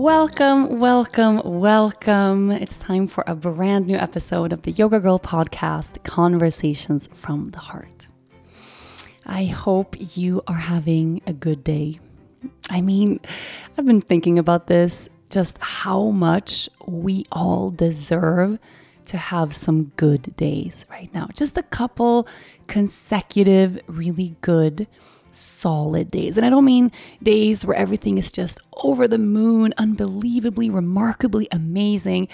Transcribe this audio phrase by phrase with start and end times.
[0.00, 2.50] Welcome, welcome, welcome.
[2.50, 7.58] It's time for a brand new episode of the Yoga Girl podcast, Conversations from the
[7.58, 8.08] Heart.
[9.26, 12.00] I hope you are having a good day.
[12.70, 13.20] I mean,
[13.76, 18.58] I've been thinking about this just how much we all deserve
[19.04, 21.28] to have some good days right now.
[21.34, 22.26] Just a couple
[22.68, 24.86] consecutive, really good
[25.32, 26.36] solid days.
[26.36, 32.28] And I don't mean days where everything is just over the moon, unbelievably, remarkably amazing.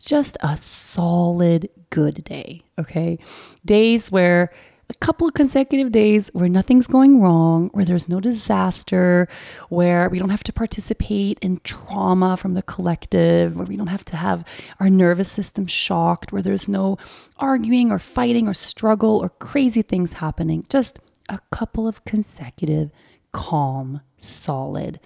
[0.00, 3.18] Just a solid, good day, okay?
[3.64, 4.50] Days where
[4.92, 9.26] a couple of consecutive days where nothing's going wrong, where there's no disaster,
[9.68, 14.04] where we don't have to participate in trauma from the collective, where we don't have
[14.06, 14.44] to have
[14.80, 16.98] our nervous system shocked, where there's no
[17.38, 20.66] arguing or fighting or struggle or crazy things happening.
[20.68, 20.98] Just
[21.32, 22.90] a couple of consecutive,
[23.32, 25.00] calm, solid,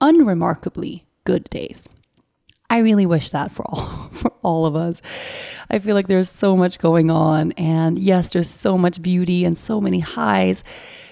[0.00, 1.88] unremarkably good days.
[2.68, 5.00] I really wish that for all for all of us.
[5.70, 9.56] I feel like there's so much going on and yes, there's so much beauty and
[9.56, 10.62] so many highs,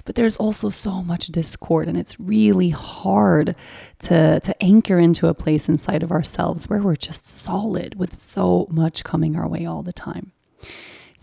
[0.05, 3.57] but there's also so much discord and it's really hard
[4.01, 8.69] to to anchor into a place inside of ourselves where we're just solid with so
[8.71, 10.33] much coming our way all the time.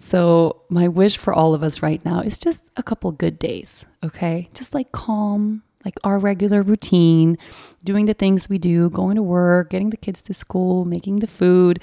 [0.06, 3.88] So, my wish for all of us right now is just a couple good days,
[4.04, 4.50] okay?
[4.54, 7.40] Just like calm, like our regular routine,
[7.84, 11.28] doing the things we do, going to work, getting the kids to school, making the
[11.28, 11.80] food,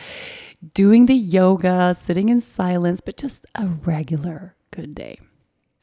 [0.73, 5.19] doing the yoga, sitting in silence, but just a regular good day.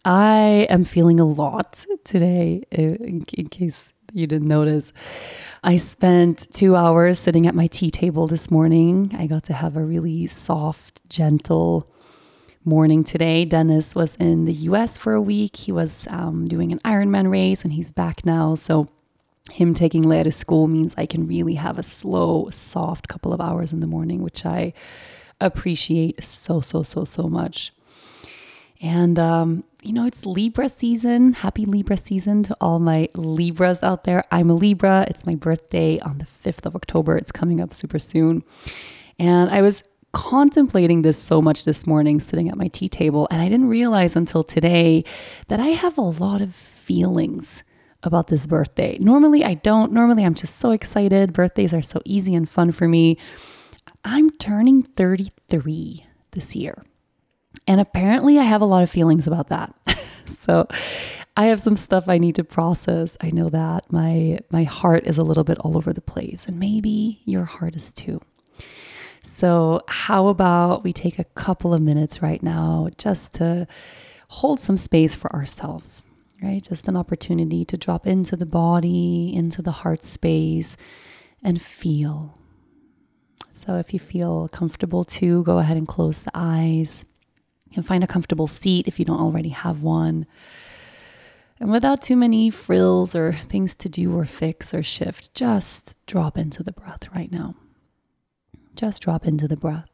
[0.05, 4.93] I am feeling a lot today, uh, in, in case you didn't notice.
[5.61, 9.13] I spent two hours sitting at my tea table this morning.
[9.19, 11.85] I got to have a really soft, gentle,
[12.69, 13.45] morning today.
[13.45, 15.55] Dennis was in the US for a week.
[15.57, 18.53] He was um, doing an Ironman race and he's back now.
[18.53, 18.87] So,
[19.51, 23.41] him taking Lea to school means I can really have a slow, soft couple of
[23.41, 24.73] hours in the morning, which I
[25.41, 27.73] appreciate so, so, so, so much.
[28.79, 31.33] And, um, you know, it's Libra season.
[31.33, 34.23] Happy Libra season to all my Libras out there.
[34.31, 35.07] I'm a Libra.
[35.09, 37.17] It's my birthday on the 5th of October.
[37.17, 38.43] It's coming up super soon.
[39.17, 43.41] And I was contemplating this so much this morning sitting at my tea table, and
[43.41, 45.03] I didn't realize until today
[45.47, 47.63] that I have a lot of feelings
[48.03, 48.97] about this birthday.
[48.99, 49.91] Normally, I don't.
[49.91, 51.33] Normally, I'm just so excited.
[51.33, 53.17] Birthdays are so easy and fun for me.
[54.03, 56.83] I'm turning 33 this year.
[57.67, 59.75] And apparently, I have a lot of feelings about that.
[60.25, 60.67] so,
[61.35, 63.17] I have some stuff I need to process.
[63.21, 66.59] I know that my my heart is a little bit all over the place, and
[66.59, 68.21] maybe your heart is too.
[69.23, 73.67] So, how about we take a couple of minutes right now just to
[74.29, 76.03] hold some space for ourselves,
[76.41, 76.63] right?
[76.63, 80.77] Just an opportunity to drop into the body, into the heart space,
[81.43, 82.37] and feel.
[83.51, 87.05] So, if you feel comfortable to, go ahead and close the eyes.
[87.73, 90.25] Can find a comfortable seat if you don't already have one.
[91.59, 96.37] And without too many frills or things to do or fix or shift, just drop
[96.37, 97.55] into the breath right now.
[98.79, 99.89] Just drop into the breath.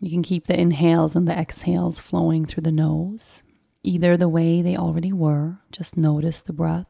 [0.00, 3.42] You can keep the inhales and the exhales flowing through the nose,
[3.82, 6.86] either the way they already were, just notice the breath.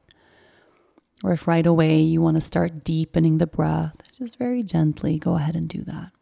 [1.25, 5.35] Or if right away you want to start deepening the breath, just very gently go
[5.35, 6.13] ahead and do that.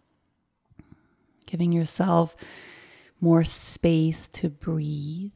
[1.45, 2.35] Giving yourself
[3.21, 5.33] more space to breathe,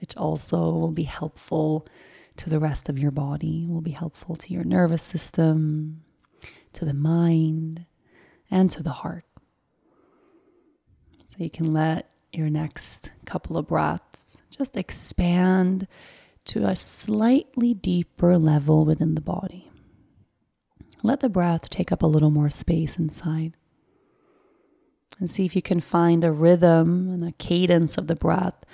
[0.00, 1.84] which also will be helpful
[2.36, 6.04] to the rest of your body, will be helpful to your nervous system,
[6.76, 7.84] to the mind,
[8.50, 9.24] and to the heart.
[11.26, 15.88] So you can let your next couple of breaths just expand
[16.46, 19.70] to a slightly deeper level within the body.
[21.02, 23.56] Let the breath take up a little more space inside.
[25.18, 28.64] And see if you can find a rhythm and a cadence of the breath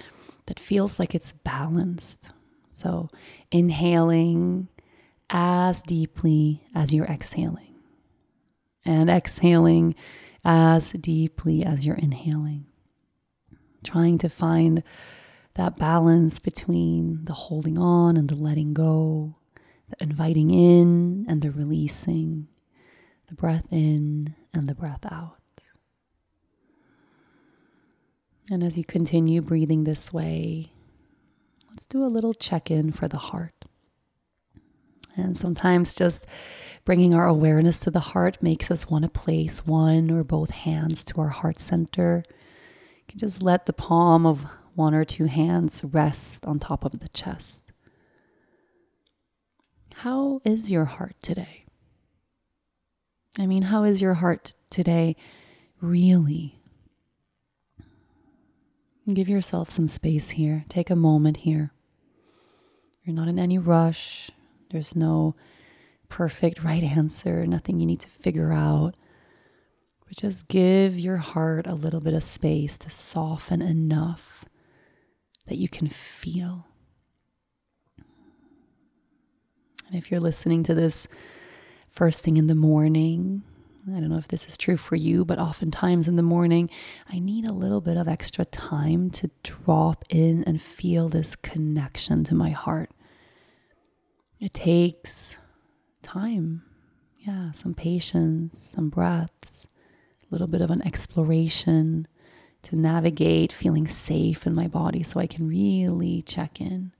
[0.46, 2.30] that feels like it's balanced.
[2.72, 3.10] So,
[3.52, 4.68] inhaling
[5.30, 7.71] as deeply as you're exhaling,
[8.84, 9.94] and exhaling
[10.44, 12.66] as deeply as you're inhaling.
[13.84, 14.82] Trying to find
[15.54, 19.36] that balance between the holding on and the letting go,
[19.88, 22.48] the inviting in and the releasing,
[23.28, 25.38] the breath in and the breath out.
[28.50, 30.72] And as you continue breathing this way,
[31.70, 33.64] let's do a little check in for the heart.
[35.16, 36.26] And sometimes just
[36.84, 41.04] bringing our awareness to the heart makes us want to place one or both hands
[41.04, 42.24] to our heart center.
[42.26, 44.44] You can just let the palm of
[44.74, 47.66] one or two hands rest on top of the chest.
[49.96, 51.64] How is your heart today?
[53.38, 55.16] I mean, how is your heart today
[55.80, 56.58] really?
[59.12, 60.64] Give yourself some space here.
[60.68, 61.72] Take a moment here.
[63.04, 64.30] You're not in any rush.
[64.70, 65.34] There's no
[66.12, 68.94] perfect right answer, nothing you need to figure out.
[70.06, 74.44] But just give your heart a little bit of space to soften enough
[75.46, 76.66] that you can feel.
[79.88, 81.08] And if you're listening to this
[81.88, 83.42] first thing in the morning,
[83.88, 86.68] I don't know if this is true for you, but oftentimes in the morning,
[87.10, 92.22] I need a little bit of extra time to drop in and feel this connection
[92.24, 92.90] to my heart.
[94.38, 95.38] It takes
[96.02, 96.62] time.
[97.18, 99.66] Yeah, some patience, some breaths,
[100.22, 102.08] a little bit of an exploration
[102.62, 106.92] to navigate feeling safe in my body so I can really check in.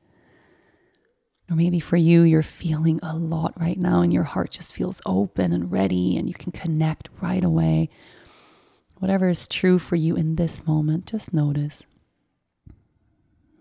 [1.51, 5.03] Or maybe for you, you're feeling a lot right now and your heart just feels
[5.05, 7.91] open and ready and you can connect right away.
[8.99, 11.85] Whatever is true for you in this moment, just notice.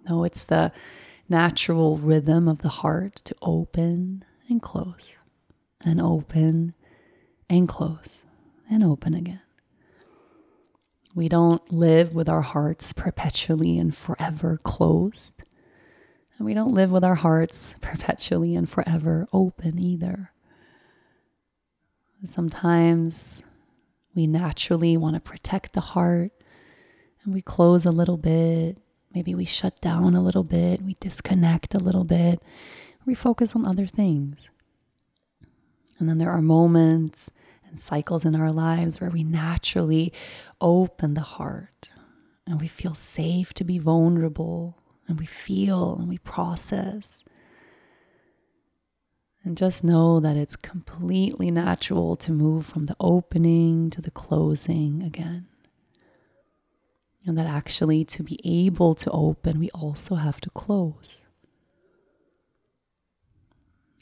[0.07, 0.71] No, it's the
[1.27, 5.17] natural rhythm of the heart to open and close,
[5.83, 6.73] and open
[7.49, 8.19] and close,
[8.69, 9.41] and open again.
[11.13, 15.33] We don't live with our hearts perpetually and forever closed.
[16.37, 20.31] And we don't live with our hearts perpetually and forever open either.
[22.23, 23.43] Sometimes
[24.15, 26.31] we naturally want to protect the heart
[27.23, 28.77] and we close a little bit.
[29.13, 32.41] Maybe we shut down a little bit, we disconnect a little bit,
[33.05, 34.49] we focus on other things.
[36.01, 37.29] And then there are moments
[37.69, 40.11] and cycles in our lives where we naturally
[40.59, 41.91] open the heart
[42.47, 47.23] and we feel safe to be vulnerable and we feel and we process.
[49.43, 55.03] And just know that it's completely natural to move from the opening to the closing
[55.03, 55.45] again.
[57.27, 61.21] And that actually, to be able to open, we also have to close.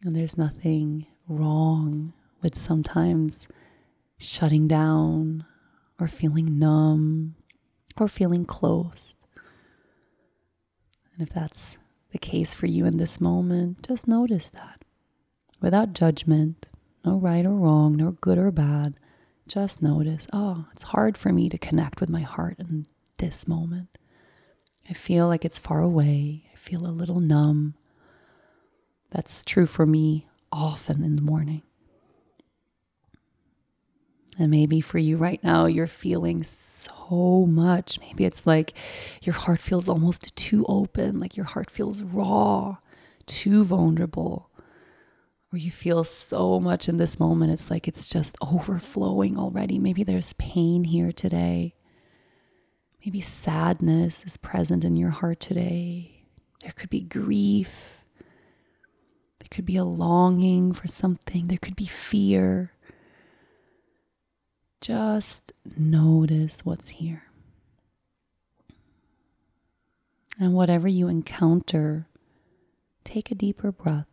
[0.01, 3.47] And there's nothing wrong with sometimes
[4.17, 5.45] shutting down
[5.99, 7.35] or feeling numb
[7.97, 9.15] or feeling closed.
[11.13, 11.77] And if that's
[12.11, 14.83] the case for you in this moment, just notice that
[15.61, 16.69] without judgment,
[17.05, 18.95] no right or wrong, no good or bad.
[19.47, 23.97] Just notice, oh, it's hard for me to connect with my heart in this moment.
[24.89, 26.45] I feel like it's far away.
[26.53, 27.75] I feel a little numb.
[29.11, 31.63] That's true for me often in the morning.
[34.37, 37.99] And maybe for you right now, you're feeling so much.
[37.99, 38.73] Maybe it's like
[39.21, 42.77] your heart feels almost too open, like your heart feels raw,
[43.25, 44.49] too vulnerable.
[45.51, 49.77] Or you feel so much in this moment, it's like it's just overflowing already.
[49.77, 51.75] Maybe there's pain here today.
[53.05, 56.23] Maybe sadness is present in your heart today.
[56.61, 57.98] There could be grief.
[59.49, 61.47] There could be a longing for something.
[61.47, 62.73] There could be fear.
[64.79, 67.23] Just notice what's here.
[70.39, 72.07] And whatever you encounter,
[73.03, 74.07] take a deeper breath.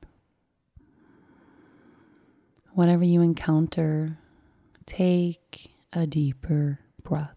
[2.72, 4.18] Whatever you encounter,
[4.86, 7.35] take a deeper breath.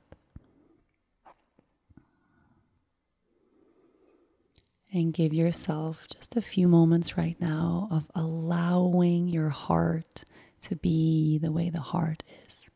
[4.91, 10.23] And give yourself just a few moments right now of allowing your heart
[10.63, 12.67] to be the way the heart is.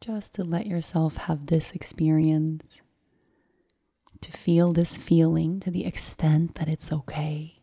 [0.00, 2.80] Just to let yourself have this experience,
[4.22, 7.60] to feel this feeling to the extent that it's okay.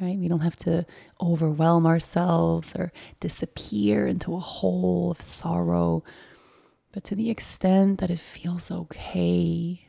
[0.00, 0.18] Right?
[0.18, 0.84] We don't have to
[1.20, 6.02] overwhelm ourselves or disappear into a hole of sorrow,
[6.92, 9.86] but to the extent that it feels okay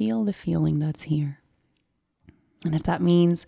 [0.00, 1.40] feel the feeling that's here.
[2.64, 3.44] And if that means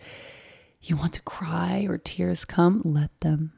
[0.82, 3.54] you want to cry or tears come, let them.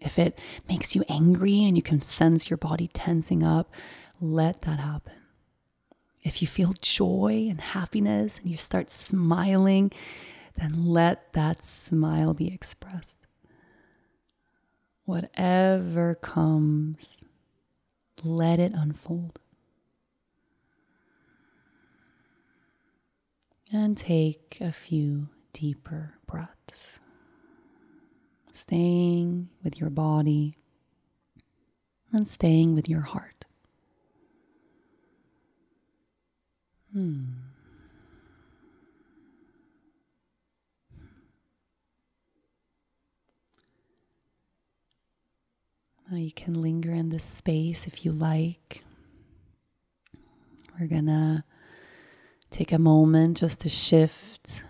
[0.00, 3.70] If it makes you angry and you can sense your body tensing up,
[4.18, 5.12] let that happen.
[6.22, 9.92] If you feel joy and happiness and you start smiling,
[10.56, 13.26] then let that smile be expressed.
[15.04, 17.18] Whatever comes,
[18.24, 19.38] let it unfold.
[23.72, 26.98] And take a few deeper breaths.
[28.52, 30.56] Staying with your body
[32.12, 33.44] and staying with your heart.
[36.92, 37.24] Hmm.
[46.10, 48.82] Now you can linger in this space if you like.
[50.78, 51.44] We're gonna
[52.50, 54.62] Take a moment just to shift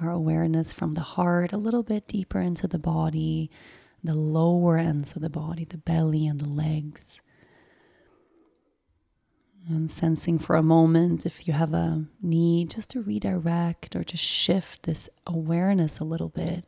[0.00, 3.50] our awareness from the heart a little bit deeper into the body,
[4.04, 7.20] the lower ends of the body, the belly and the legs.
[9.68, 14.16] And sensing for a moment if you have a need just to redirect or to
[14.16, 16.66] shift this awareness a little bit.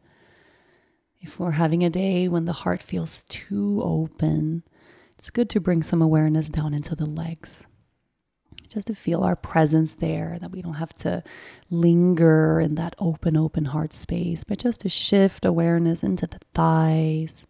[1.21, 4.65] If we're having a day when the heart feels too open,
[5.17, 7.65] it's good to bring some awareness down into the legs
[8.67, 11.23] just to feel our presence there, that we don't have to
[11.71, 17.47] linger in that open, open heart space, but just to shift awareness into the thighs,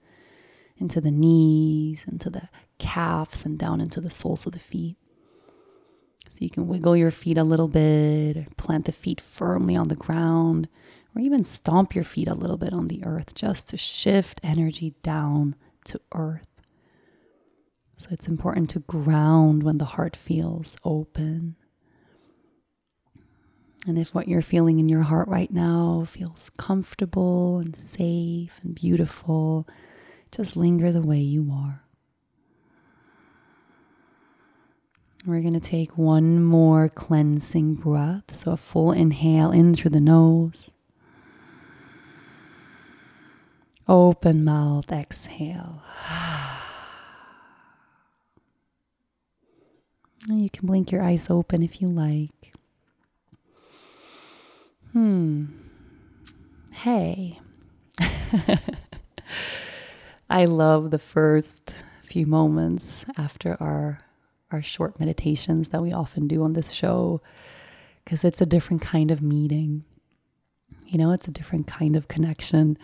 [0.79, 4.97] into the knees, into the calves, and down into the soles of the feet.
[6.29, 9.95] So you can wiggle your feet a little bit, plant the feet firmly on the
[9.95, 10.69] ground,
[11.15, 14.95] or even stomp your feet a little bit on the earth just to shift energy
[15.03, 15.55] down
[15.85, 16.47] to earth.
[17.97, 21.57] So it's important to ground when the heart feels open.
[23.87, 28.75] And if what you're feeling in your heart right now feels comfortable and safe and
[28.75, 29.67] beautiful,
[30.33, 31.83] just linger the way you are.
[35.25, 38.37] We're going to take one more cleansing breath.
[38.37, 40.71] So a full inhale in through the nose.
[43.89, 45.83] Open mouth, exhale.
[50.29, 52.53] You can blink your eyes open if you like.
[54.93, 55.45] Hmm.
[56.73, 57.39] Hey.
[60.31, 64.01] I love the first few moments after our
[64.51, 67.21] our short meditations that we often do on this show
[68.05, 69.85] because it's a different kind of meeting.
[70.87, 72.79] You know, it's a different kind of connection.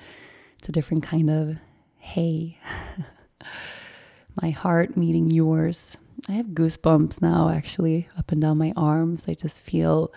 [0.59, 1.57] It's a different kind of
[1.99, 2.59] hey.
[4.41, 9.25] My heart meeting yours I have goosebumps now, actually, up and down my arms.
[9.27, 10.13] I just feel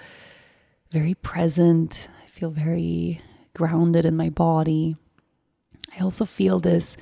[0.91, 2.07] very present.
[2.23, 3.21] I feel very
[3.55, 4.97] grounded in my body.
[5.97, 6.95] I also feel this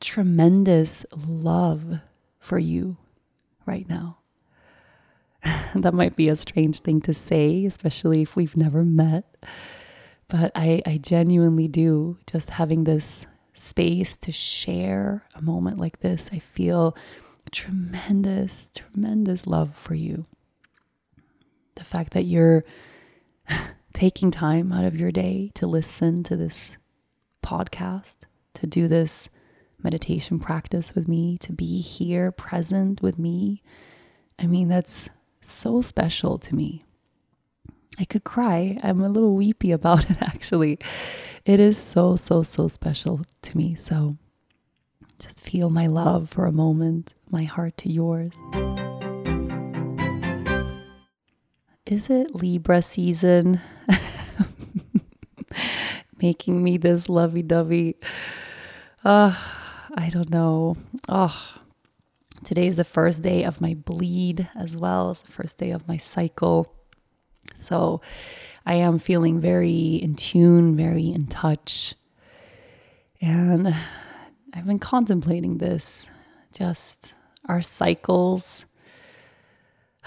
[0.00, 2.00] tremendous love
[2.38, 2.96] for you
[3.66, 4.18] right now.
[5.74, 9.24] that might be a strange thing to say, especially if we've never met.
[10.28, 12.18] But I, I genuinely do.
[12.30, 16.96] Just having this space to share a moment like this, I feel
[17.50, 20.26] tremendous, tremendous love for you.
[21.76, 22.64] The fact that you're
[23.92, 26.76] taking time out of your day to listen to this
[27.42, 28.14] podcast,
[28.54, 29.28] to do this
[29.82, 33.62] meditation practice with me, to be here present with me.
[34.38, 35.10] I mean, that's
[35.40, 36.84] so special to me.
[37.98, 38.78] I could cry.
[38.82, 40.78] I'm a little weepy about it, actually.
[41.44, 43.74] It is so, so, so special to me.
[43.74, 44.16] So
[45.24, 48.36] just feel my love for a moment my heart to yours.
[51.86, 53.62] Is it Libra season?
[56.22, 57.96] Making me this lovey dovey.
[59.02, 59.34] Uh,
[59.94, 60.76] I don't know.
[61.08, 61.54] Oh,
[62.44, 65.88] today is the first day of my bleed as well as the first day of
[65.88, 66.70] my cycle.
[67.56, 68.02] So
[68.66, 71.94] I am feeling very in tune, very in touch.
[73.22, 73.74] And
[74.56, 76.08] I've been contemplating this
[76.52, 77.14] just
[77.48, 78.66] our cycles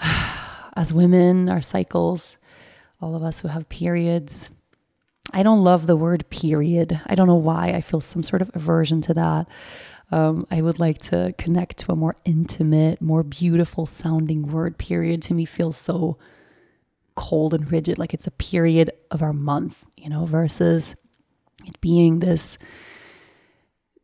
[0.74, 2.38] as women, our cycles,
[2.98, 4.48] all of us who have periods.
[5.34, 6.98] I don't love the word period.
[7.04, 7.68] I don't know why.
[7.68, 9.48] I feel some sort of aversion to that.
[10.10, 14.78] Um, I would like to connect to a more intimate, more beautiful sounding word.
[14.78, 16.16] Period to me feels so
[17.14, 20.96] cold and rigid, like it's a period of our month, you know, versus
[21.66, 22.56] it being this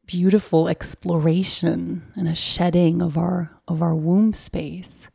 [0.06, 5.08] beautiful exploration and a shedding of our of our womb space.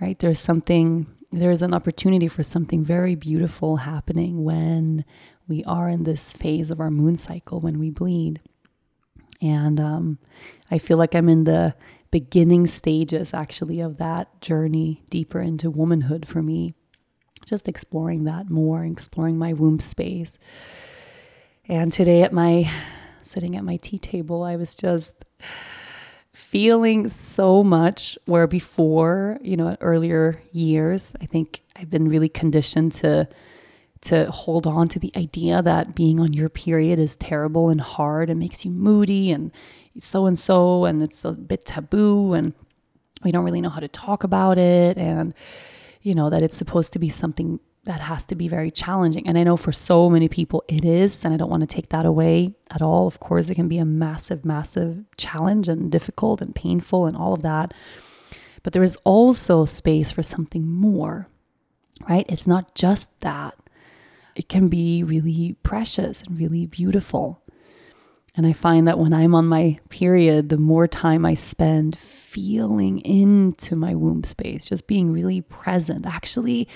[0.00, 0.18] Right?
[0.18, 5.04] There's something there's an opportunity for something very beautiful happening when
[5.46, 8.40] we are in this phase of our moon cycle when we bleed.
[9.40, 10.18] And um,
[10.70, 11.74] I feel like I'm in the
[12.10, 16.74] beginning stages actually of that journey deeper into womanhood for me.
[17.44, 20.38] Just exploring that more, exploring my womb space.
[21.66, 22.70] And today at my
[23.28, 25.24] sitting at my tea table, I was just
[26.32, 32.92] feeling so much where before, you know, earlier years, I think I've been really conditioned
[32.94, 33.28] to
[34.00, 38.30] to hold on to the idea that being on your period is terrible and hard
[38.30, 39.50] and makes you moody and
[39.98, 42.52] so and so and it's a bit taboo and
[43.24, 45.34] we don't really know how to talk about it and
[46.02, 47.58] you know that it's supposed to be something
[47.88, 49.26] that has to be very challenging.
[49.26, 51.88] And i know for so many people it is and i don't want to take
[51.88, 53.06] that away at all.
[53.06, 57.32] Of course it can be a massive massive challenge and difficult and painful and all
[57.32, 57.74] of that.
[58.62, 61.28] But there is also space for something more
[62.08, 62.26] right?
[62.28, 63.54] It's not just that.
[64.34, 67.42] It can be really precious and really beautiful.
[68.36, 73.00] And I find that when I'm on my period, the more time I spend feeling
[73.00, 76.06] into my womb space, just being really present.
[76.06, 76.68] Actually,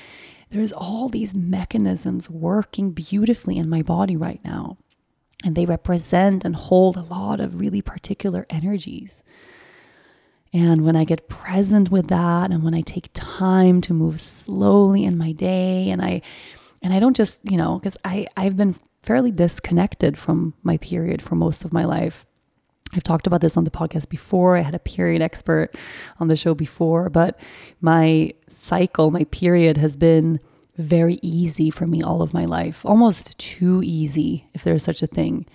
[0.52, 4.76] there's all these mechanisms working beautifully in my body right now.
[5.44, 9.22] And they represent and hold a lot of really particular energies.
[10.52, 15.04] And when I get present with that, and when I take time to move slowly
[15.04, 16.20] in my day, and I
[16.82, 21.22] and I don't just, you know, because I I've been fairly disconnected from my period
[21.22, 22.26] for most of my life.
[22.94, 24.56] I've talked about this on the podcast before.
[24.56, 25.70] I had a period expert
[26.20, 27.40] on the show before, but
[27.80, 30.40] my cycle, my period has been
[30.76, 35.06] very easy for me all of my life, almost too easy, if there's such a
[35.06, 35.46] thing,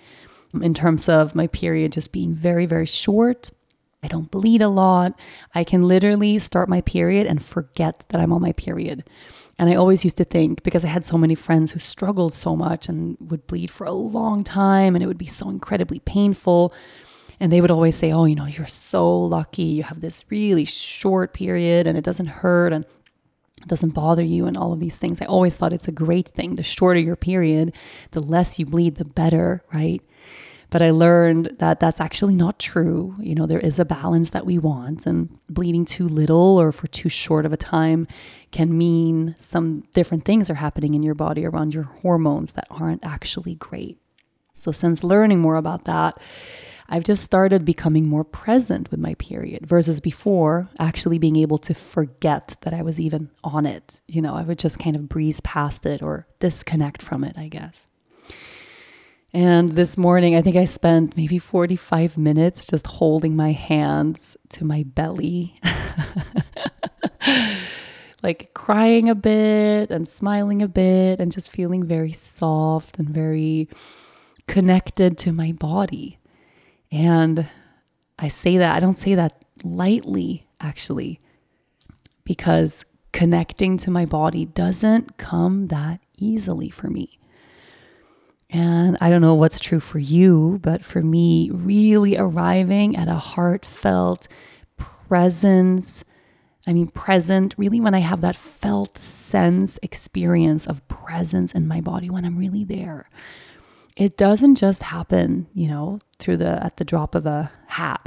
[0.60, 3.50] in terms of my period just being very, very short.
[4.02, 5.18] I don't bleed a lot.
[5.54, 9.04] I can literally start my period and forget that I'm on my period.
[9.58, 12.54] And I always used to think because I had so many friends who struggled so
[12.54, 16.72] much and would bleed for a long time and it would be so incredibly painful.
[17.40, 19.62] And they would always say, Oh, you know, you're so lucky.
[19.62, 22.84] You have this really short period and it doesn't hurt and
[23.62, 25.20] it doesn't bother you and all of these things.
[25.20, 26.56] I always thought it's a great thing.
[26.56, 27.72] The shorter your period,
[28.12, 30.02] the less you bleed, the better, right?
[30.70, 33.14] But I learned that that's actually not true.
[33.18, 36.86] You know, there is a balance that we want, and bleeding too little or for
[36.88, 38.06] too short of a time
[38.50, 43.04] can mean some different things are happening in your body around your hormones that aren't
[43.04, 43.98] actually great.
[44.54, 46.20] So, since learning more about that,
[46.90, 51.74] I've just started becoming more present with my period versus before actually being able to
[51.74, 54.00] forget that I was even on it.
[54.08, 57.48] You know, I would just kind of breeze past it or disconnect from it, I
[57.48, 57.88] guess.
[59.34, 64.64] And this morning, I think I spent maybe 45 minutes just holding my hands to
[64.64, 65.60] my belly,
[68.22, 73.68] like crying a bit and smiling a bit and just feeling very soft and very
[74.46, 76.17] connected to my body.
[76.90, 77.48] And
[78.18, 81.20] I say that, I don't say that lightly, actually,
[82.24, 87.18] because connecting to my body doesn't come that easily for me.
[88.50, 93.14] And I don't know what's true for you, but for me, really arriving at a
[93.14, 94.26] heartfelt
[94.78, 96.02] presence.
[96.66, 101.80] I mean, present, really, when I have that felt sense experience of presence in my
[101.82, 103.08] body, when I'm really there.
[103.98, 108.00] It doesn't just happen, you know, through the at the drop of a hat.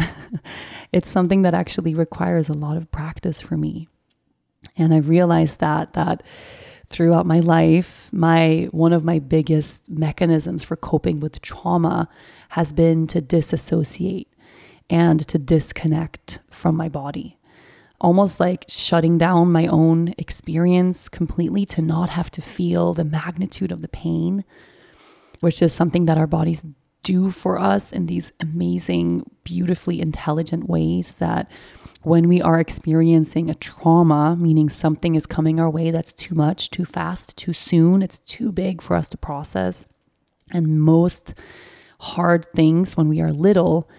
[0.94, 3.90] it's something that actually requires a lot of practice for me.
[4.78, 6.24] And I've realized that that
[6.88, 12.08] throughout my life, my one of my biggest mechanisms for coping with trauma
[12.50, 14.30] has been to disassociate
[14.90, 17.38] and to disconnect from my body.
[18.00, 23.74] Almost like shutting down my own experience completely to not have to feel the magnitude
[23.74, 24.46] of the pain,
[25.42, 26.66] which is something that our bodies
[27.04, 31.50] do for us in these amazing, beautifully intelligent ways that
[32.04, 36.70] when we are experiencing a trauma, meaning something is coming our way that's too much,
[36.70, 39.86] too fast, too soon, it's too big for us to process.
[40.52, 41.34] And most
[42.00, 43.90] hard things when we are little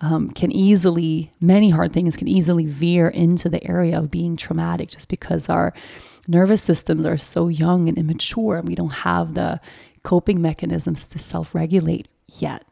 [0.00, 4.88] um, can easily, many hard things can easily veer into the area of being traumatic
[4.88, 5.72] just because our
[6.26, 9.60] nervous systems are so young and immature and we don't have the
[10.02, 12.64] coping mechanisms to self regulate yet.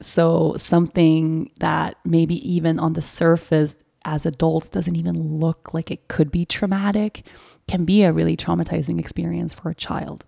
[0.00, 6.08] So, something that maybe even on the surface as adults doesn't even look like it
[6.08, 7.24] could be traumatic
[7.66, 10.24] can be a really traumatizing experience for a child.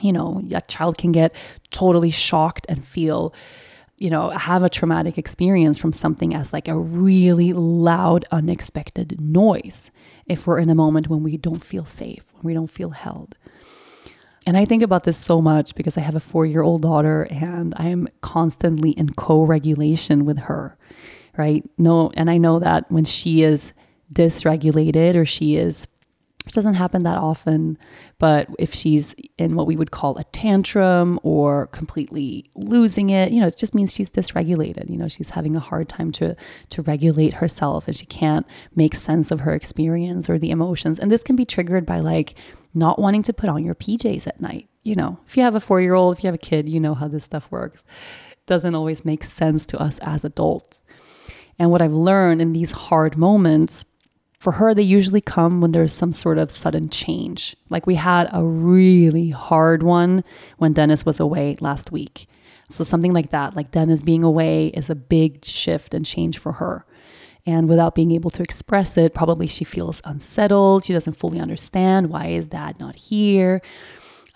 [0.00, 1.34] You know, a child can get
[1.70, 3.34] totally shocked and feel,
[3.98, 9.90] you know, have a traumatic experience from something as like a really loud, unexpected noise
[10.26, 13.36] if we're in a moment when we don't feel safe, when we don't feel held.
[14.46, 17.28] And I think about this so much because I have a four year old daughter
[17.30, 20.76] and I am constantly in co regulation with her,
[21.36, 21.62] right?
[21.78, 23.72] No, and I know that when she is
[24.12, 25.86] dysregulated or she is,
[26.44, 27.78] it doesn't happen that often,
[28.18, 33.40] but if she's in what we would call a tantrum or completely losing it, you
[33.40, 34.90] know, it just means she's dysregulated.
[34.90, 36.34] You know, she's having a hard time to
[36.70, 40.98] to regulate herself and she can't make sense of her experience or the emotions.
[40.98, 42.34] And this can be triggered by like,
[42.74, 44.68] not wanting to put on your PJs at night.
[44.82, 46.80] You know, if you have a four year old, if you have a kid, you
[46.80, 47.84] know how this stuff works.
[48.32, 50.82] It doesn't always make sense to us as adults.
[51.58, 53.84] And what I've learned in these hard moments,
[54.40, 57.54] for her, they usually come when there's some sort of sudden change.
[57.70, 60.24] Like we had a really hard one
[60.58, 62.26] when Dennis was away last week.
[62.68, 66.52] So, something like that, like Dennis being away, is a big shift and change for
[66.52, 66.86] her.
[67.44, 70.84] And without being able to express it, probably she feels unsettled.
[70.84, 73.62] She doesn't fully understand why is dad not here.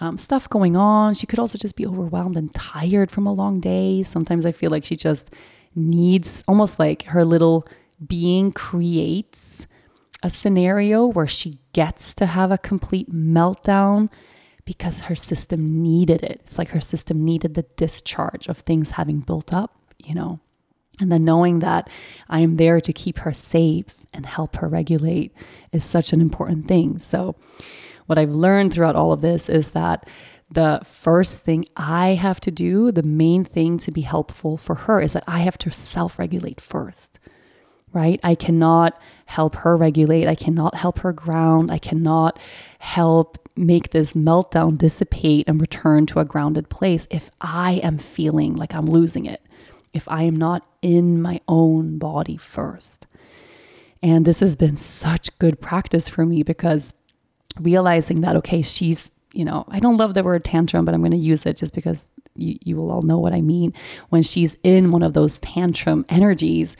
[0.01, 1.15] Um, stuff going on.
[1.15, 4.03] She could also just be overwhelmed and tired from a long day.
[4.03, 5.31] Sometimes I feel like she just
[5.75, 7.67] needs almost like her little
[8.05, 9.67] being creates
[10.23, 14.11] a scenario where she gets to have a complete meltdown
[14.65, 16.41] because her system needed it.
[16.45, 20.41] It's like her system needed the discharge of things having built up, you know.
[21.01, 21.91] And then knowing that
[22.29, 25.35] I am there to keep her safe and help her regulate
[25.73, 26.99] is such an important thing.
[26.99, 27.37] So,
[28.07, 30.09] what I've learned throughout all of this is that
[30.51, 35.01] the first thing I have to do, the main thing to be helpful for her,
[35.01, 37.19] is that I have to self regulate first,
[37.93, 38.21] right?
[38.23, 40.29] I cannot help her regulate.
[40.29, 41.73] I cannot help her ground.
[41.73, 42.39] I cannot
[42.79, 48.55] help make this meltdown dissipate and return to a grounded place if I am feeling
[48.55, 49.43] like I'm losing it
[49.97, 53.07] if I am not in my own body first.
[54.03, 56.93] And this has been such good practice for me because
[57.59, 61.13] realizing that, okay, she's, you know, I don't love the word tantrum, but I'm going
[61.13, 63.73] to use it just because you, you will all know what I mean.
[64.11, 66.77] When she's in one of those tantrum energies,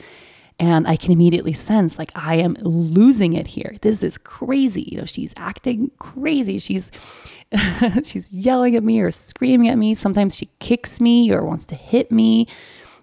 [0.59, 3.75] and I can immediately sense like I am losing it here.
[3.81, 4.89] This is crazy.
[4.91, 6.57] You know, she's acting crazy.
[6.57, 6.91] She's
[8.03, 9.93] she's yelling at me or screaming at me.
[9.93, 12.47] Sometimes she kicks me or wants to hit me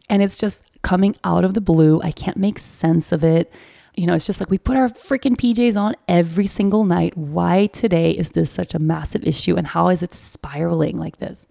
[0.08, 2.00] and it's just coming out of the blue.
[2.02, 3.52] I can't make sense of it.
[3.96, 7.16] You know, it's just like we put our freaking PJs on every single night.
[7.16, 11.46] Why today is this such a massive issue and how is it spiraling like this?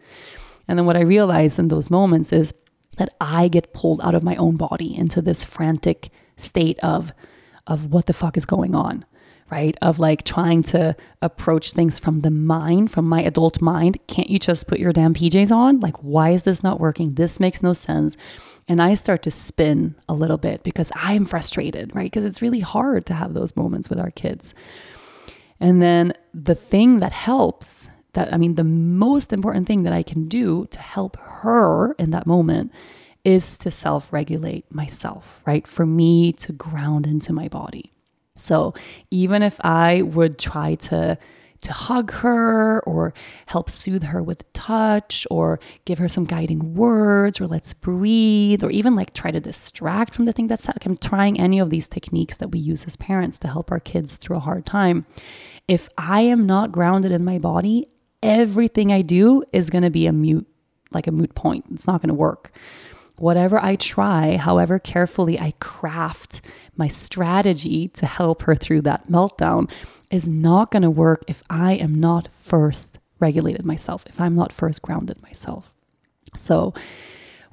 [0.67, 2.53] And then what I realized in those moments is
[2.97, 7.13] that I get pulled out of my own body into this frantic state of
[7.65, 9.05] of what the fuck is going on
[9.53, 9.77] right?
[9.83, 13.99] Of like trying to approach things from the mind, from my adult mind.
[14.07, 15.79] Can't you just put your damn PJs on?
[15.79, 17.13] Like, why is this not working?
[17.13, 18.17] This makes no sense.
[18.67, 22.09] And I start to spin a little bit because I'm frustrated, right?
[22.09, 24.55] Because it's really hard to have those moments with our kids.
[25.59, 30.01] And then the thing that helps, that I mean, the most important thing that I
[30.01, 32.71] can do to help her in that moment
[33.23, 35.67] is to self regulate myself, right?
[35.67, 37.92] For me to ground into my body.
[38.35, 38.73] So
[39.11, 41.17] even if I would try to
[41.61, 43.13] to hug her or
[43.45, 48.69] help soothe her with touch or give her some guiding words or let's breathe or
[48.69, 51.87] even like try to distract from the thing that's like I'm trying any of these
[51.87, 55.05] techniques that we use as parents to help our kids through a hard time.
[55.67, 57.87] If I am not grounded in my body,
[58.21, 60.47] everything I do is going to be a mute
[60.91, 61.65] like a moot point.
[61.71, 62.51] It's not going to work
[63.17, 66.41] whatever I try, however carefully I craft
[66.75, 69.69] my strategy to help her through that meltdown,
[70.09, 74.53] is not going to work if I am not first regulated myself, if I'm not
[74.53, 75.73] first grounded myself.
[76.37, 76.73] So,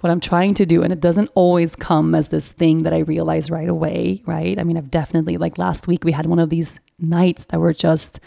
[0.00, 3.00] what I'm trying to do, and it doesn't always come as this thing that I
[3.00, 4.58] realize right away, right?
[4.58, 7.74] I mean, I've definitely, like last week, we had one of these nights that were
[7.74, 8.18] just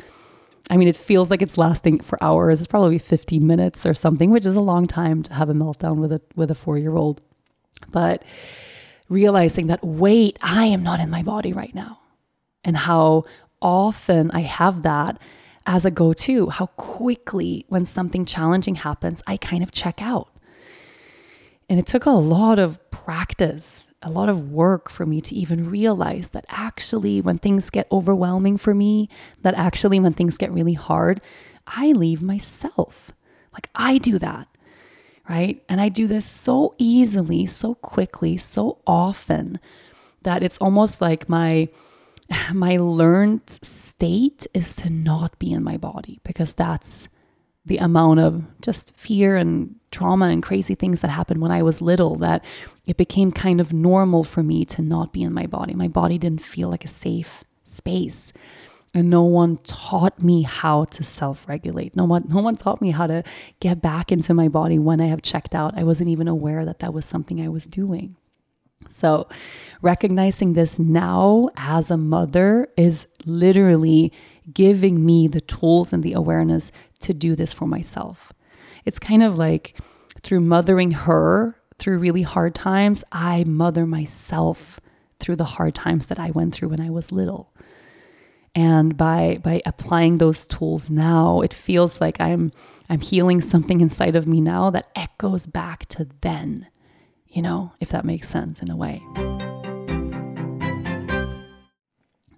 [0.70, 2.62] I mean, it feels like it's lasting for hours.
[2.62, 5.98] It's probably 15 minutes or something, which is a long time to have a meltdown
[5.98, 7.22] with a with a 4-year-old.
[7.92, 8.24] But
[9.14, 12.00] realizing that wait, I am not in my body right now.
[12.64, 13.26] And how
[13.62, 15.18] often I have that
[15.66, 20.28] as a go-to, how quickly when something challenging happens, I kind of check out.
[21.70, 25.70] And it took a lot of practice, a lot of work for me to even
[25.70, 29.10] realize that actually, when things get overwhelming for me,
[29.42, 31.22] that actually, when things get really hard,
[31.66, 33.14] I leave myself.
[33.54, 34.48] Like I do that,
[35.30, 35.64] right?
[35.70, 39.60] And I do this so easily, so quickly, so often
[40.24, 41.70] that it's almost like my
[42.54, 47.08] my learned state is to not be in my body because that's
[47.66, 51.82] the amount of just fear and trauma and crazy things that happened when I was
[51.82, 52.44] little that
[52.86, 55.74] it became kind of normal for me to not be in my body.
[55.74, 58.34] My body didn't feel like a safe space.
[58.94, 61.96] And no one taught me how to self-regulate.
[61.96, 63.24] No one no one taught me how to
[63.60, 65.78] get back into my body when I have checked out.
[65.78, 68.16] I wasn't even aware that that was something I was doing.
[68.90, 69.28] So,
[69.82, 74.12] recognizing this now as a mother is literally
[74.54, 78.34] giving me the tools and the awareness to do this for myself.
[78.86, 79.80] It's kind of like
[80.22, 84.80] through mothering her through really hard times, I mother myself
[85.20, 87.53] through the hard times that I went through when I was little.
[88.56, 92.52] And by by applying those tools now, it feels like I'm
[92.90, 96.68] I'm healing something inside of me now that echoes back to then.
[97.28, 99.02] You know, if that makes sense in a way.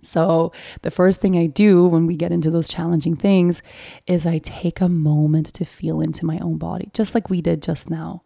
[0.06, 3.62] So, the first thing I do when we get into those challenging things
[4.08, 7.62] is I take a moment to feel into my own body, just like we did
[7.62, 8.22] just now.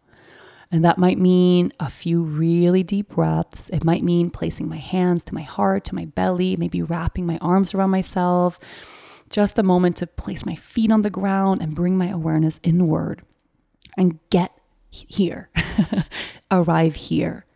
[0.72, 3.68] And that might mean a few really deep breaths.
[3.70, 7.38] It might mean placing my hands to my heart, to my belly, maybe wrapping my
[7.38, 8.58] arms around myself.
[9.30, 13.22] Just a moment to place my feet on the ground and bring my awareness inward
[13.96, 14.52] and get
[14.90, 15.50] here,
[16.50, 17.46] arrive here.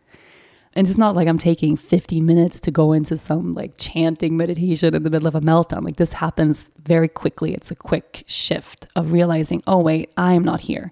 [0.73, 4.93] And it's not like I'm taking 15 minutes to go into some like chanting meditation
[4.93, 5.85] in the middle of a meltdown.
[5.85, 7.53] Like this happens very quickly.
[7.53, 10.91] It's a quick shift of realizing, oh, wait, I'm not here.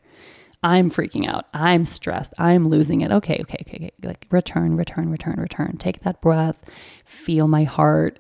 [0.63, 1.45] I'm freaking out.
[1.53, 2.33] I'm stressed.
[2.37, 3.11] I'm losing it.
[3.11, 3.91] Okay, okay, okay, okay.
[4.01, 5.77] Like return, return, return, return.
[5.77, 6.57] Take that breath,
[7.03, 8.17] feel my heart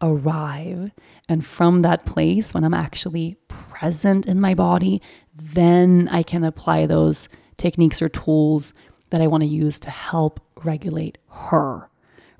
[0.00, 0.90] arrive.
[1.28, 5.02] And from that place, when I'm actually present in my body,
[5.34, 8.72] then I can apply those techniques or tools
[9.10, 11.88] that I want to use to help regulate her,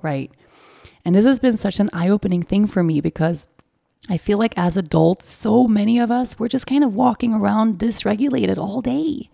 [0.01, 0.31] right?
[1.03, 3.47] And this has been such an eye opening thing for me because
[4.09, 7.79] I feel like as adults, so many of us, we're just kind of walking around
[7.79, 9.29] dysregulated all day.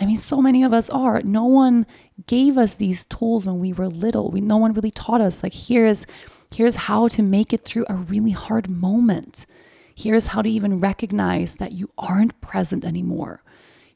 [0.00, 1.20] I mean, so many of us are.
[1.22, 1.86] No one
[2.26, 4.30] gave us these tools when we were little.
[4.30, 6.06] We, no one really taught us, like, here's,
[6.52, 9.44] here's how to make it through a really hard moment.
[9.94, 13.42] Here's how to even recognize that you aren't present anymore.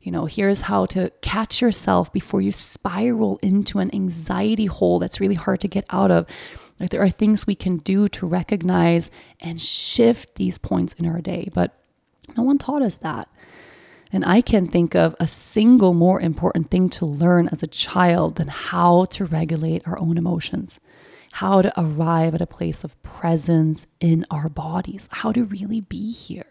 [0.01, 5.21] You know, here's how to catch yourself before you spiral into an anxiety hole that's
[5.21, 6.27] really hard to get out of.
[6.81, 11.21] Like there are things we can do to recognize and shift these points in our
[11.21, 11.79] day, but
[12.37, 13.29] no one taught us that.
[14.13, 18.37] And I can think of a single more important thing to learn as a child
[18.37, 20.79] than how to regulate our own emotions,
[21.33, 26.13] how to arrive at a place of presence in our bodies, how to really be
[26.13, 26.45] here.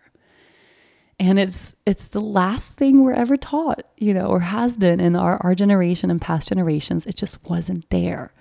[1.20, 5.16] And it's it's the last thing we're ever taught you know or has been in
[5.16, 7.06] our, our generation and past generations.
[7.06, 8.34] It just wasn't there.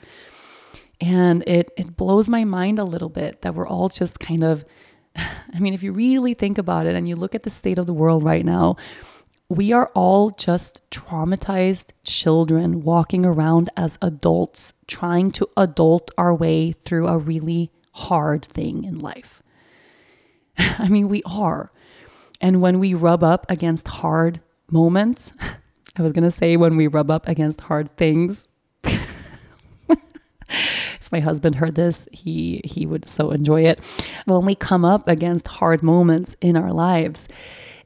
[0.99, 4.65] And it it blows my mind a little bit that we're all just kind of
[5.17, 7.87] i mean if you really think about it and you look at the state of
[7.87, 8.77] the world right now
[9.51, 16.73] we are all just traumatized children walking around as adults trying to adult our way
[16.73, 19.43] through a really hard thing in life
[20.59, 21.71] i mean we are
[22.41, 25.33] and when we rub up against hard moments,
[25.97, 28.49] I was going to say when we rub up against hard things.
[28.85, 29.03] if
[31.13, 33.81] my husband heard this, he he would so enjoy it.
[34.25, 37.29] When we come up against hard moments in our lives,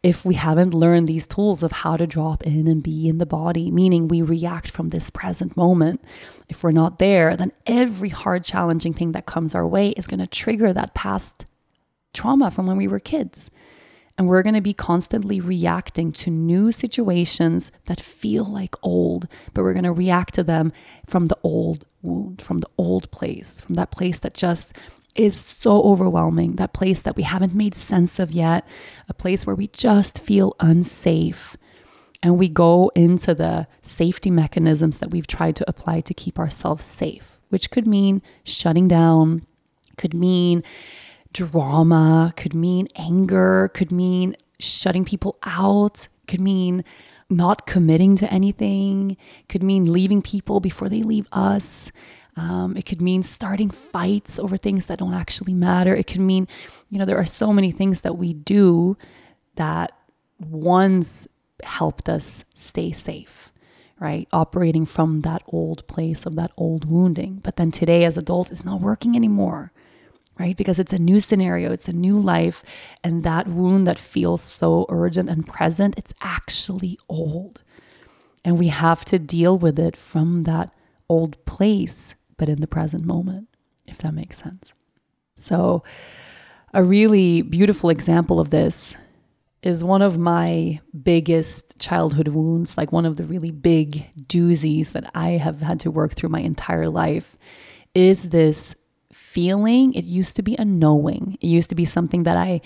[0.04, 3.24] if we haven't learned these tools of how to drop in and be in the
[3.24, 6.04] body, meaning we react from this present moment,
[6.50, 10.20] if we're not there, then every hard, challenging thing that comes our way is going
[10.20, 11.46] to trigger that past
[12.12, 13.50] trauma from when we were kids.
[14.18, 19.62] And we're going to be constantly reacting to new situations that feel like old, but
[19.62, 20.70] we're going to react to them
[21.06, 24.76] from the old wound, from the old place, from that place that just
[25.14, 28.66] is so overwhelming, that place that we haven't made sense of yet,
[29.08, 31.56] a place where we just feel unsafe.
[32.22, 36.84] And we go into the safety mechanisms that we've tried to apply to keep ourselves
[36.84, 39.46] safe, which could mean shutting down,
[39.98, 40.62] could mean
[41.32, 46.82] drama, could mean anger, could mean shutting people out, could mean
[47.28, 49.16] not committing to anything,
[49.48, 51.90] could mean leaving people before they leave us.
[52.36, 55.94] Um, it could mean starting fights over things that don't actually matter.
[55.94, 56.48] It could mean,
[56.90, 58.96] you know, there are so many things that we do
[59.54, 59.92] that
[60.40, 61.28] once
[61.62, 63.52] helped us stay safe,
[64.00, 64.26] right?
[64.32, 67.40] Operating from that old place of that old wounding.
[67.42, 69.72] But then today, as adults, it's not working anymore
[70.38, 70.56] right?
[70.56, 72.62] Because it's a new scenario, it's a new life.
[73.02, 77.62] And that wound that feels so urgent and present, it's actually old.
[78.44, 80.74] And we have to deal with it from that
[81.08, 83.48] old place, but in the present moment,
[83.86, 84.74] if that makes sense.
[85.36, 85.82] So,
[86.72, 88.96] a really beautiful example of this
[89.62, 95.10] is one of my biggest childhood wounds, like one of the really big doozies that
[95.14, 97.36] I have had to work through my entire life,
[97.94, 98.74] is this
[99.12, 99.94] feeling.
[99.94, 101.38] It used to be a knowing.
[101.40, 102.60] It used to be something that I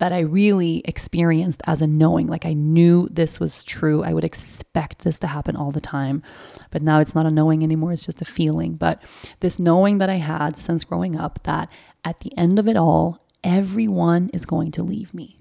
[0.00, 2.26] that I really experienced as a knowing.
[2.26, 4.02] Like I knew this was true.
[4.02, 6.22] I would expect this to happen all the time.
[6.70, 8.74] But now it's not a knowing anymore, it's just a feeling.
[8.74, 9.02] But
[9.40, 11.68] this knowing that I had since growing up that
[12.02, 15.38] at the end of it all, everyone is going to leave me.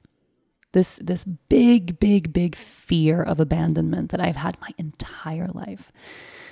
[0.74, 5.92] This this big big big fear of abandonment that I've had my entire life.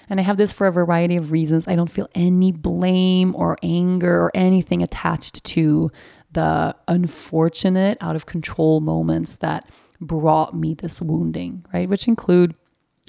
[0.10, 1.68] And I have this for a variety of reasons.
[1.68, 5.92] I don't feel any blame or anger or anything attached to
[6.32, 11.90] the unfortunate, out of control moments that brought me this wounding, right?
[11.90, 12.56] Which include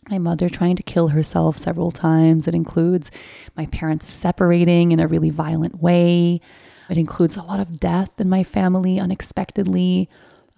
[0.08, 2.46] my mother trying to kill herself several times.
[2.46, 3.10] It includes
[3.56, 6.40] my parents separating in a really violent way.
[6.88, 10.08] It includes a lot of death in my family unexpectedly.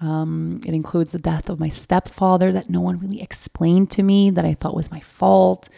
[0.00, 4.30] Um, it includes the death of my stepfather that no one really explained to me
[4.30, 5.68] that I thought was my fault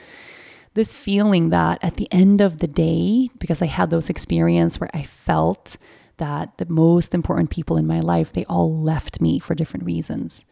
[0.75, 4.91] this feeling that at the end of the day, because I had those experiences where
[4.95, 5.77] I felt
[6.23, 10.45] that the most important people in my life, they all left me for different reasons,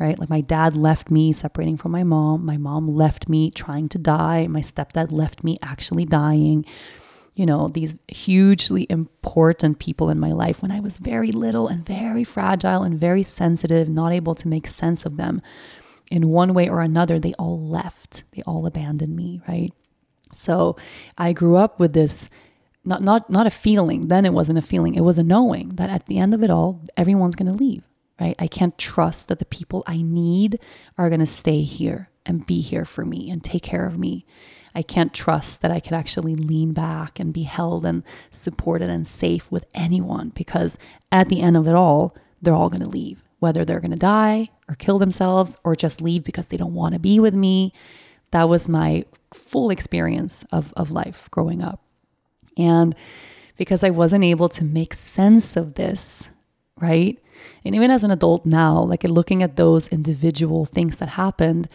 [0.00, 0.18] right?
[0.18, 2.44] Like my dad left me separating from my mom.
[2.44, 4.48] My mom left me trying to die.
[4.48, 6.64] My stepdad left me actually dying.
[7.36, 11.86] You know, these hugely important people in my life when I was very little and
[11.86, 15.40] very fragile and very sensitive, not able to make sense of them
[16.10, 18.24] in one way or another, they all left.
[18.32, 19.72] They all abandoned me, right?
[20.32, 20.76] So
[21.16, 22.28] I grew up with this
[22.84, 24.08] not not not a feeling.
[24.08, 24.94] Then it wasn't a feeling.
[24.94, 27.82] It was a knowing that at the end of it all, everyone's going to leave,
[28.20, 28.36] right?
[28.38, 30.58] I can't trust that the people I need
[30.98, 34.24] are going to stay here and be here for me and take care of me.
[34.74, 39.06] I can't trust that I can actually lean back and be held and supported and
[39.06, 40.78] safe with anyone because
[41.10, 43.96] at the end of it all, they're all going to leave whether they're going to
[43.96, 47.72] die or kill themselves or just leave because they don't want to be with me.
[48.30, 51.80] That was my full experience of, of life growing up.
[52.56, 52.94] And
[53.56, 56.30] because I wasn't able to make sense of this,
[56.80, 57.18] right?
[57.64, 61.68] And even as an adult now, like looking at those individual things that happened,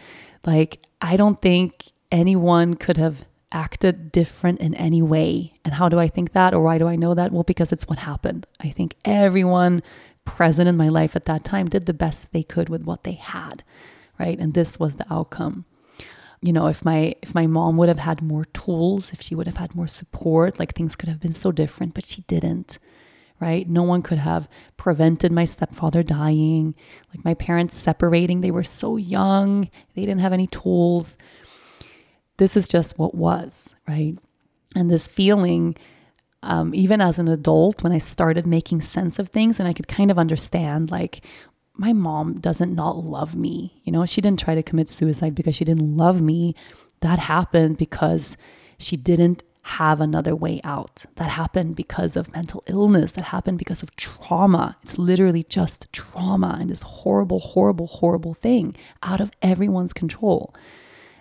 [0.44, 5.54] like I don't think anyone could have acted different in any way.
[5.64, 7.32] And how do I think that or why do I know that?
[7.32, 8.46] Well, because it's what happened.
[8.60, 9.82] I think everyone
[10.24, 13.12] present in my life at that time did the best they could with what they
[13.12, 13.62] had,
[14.18, 14.38] right?
[14.38, 15.64] And this was the outcome.
[16.40, 19.46] You know, if my if my mom would have had more tools, if she would
[19.46, 22.78] have had more support, like things could have been so different, but she didn't.
[23.40, 23.68] Right?
[23.68, 26.74] No one could have prevented my stepfather dying,
[27.14, 28.40] like my parents separating.
[28.40, 31.16] They were so young, they didn't have any tools.
[32.36, 34.16] This is just what was, right?
[34.74, 35.76] And this feeling
[36.42, 39.88] um, even as an adult, when I started making sense of things and I could
[39.88, 41.20] kind of understand, like,
[41.78, 43.80] my mom doesn't not love me.
[43.84, 46.54] You know, she didn't try to commit suicide because she didn't love me.
[47.00, 48.36] That happened because
[48.78, 51.04] she didn't have another way out.
[51.16, 53.12] That happened because of mental illness.
[53.12, 54.76] That happened because of trauma.
[54.82, 60.54] It's literally just trauma and this horrible, horrible, horrible thing out of everyone's control.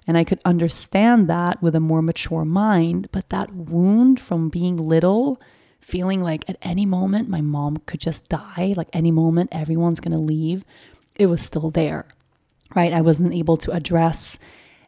[0.07, 3.09] And I could understand that with a more mature mind.
[3.11, 5.39] But that wound from being little,
[5.87, 10.11] feeling like at any moment my mom could just die, like any moment everyone's going
[10.11, 10.65] to leave,
[11.15, 12.05] it was still there,
[12.75, 12.91] right?
[12.91, 14.37] I wasn't able to address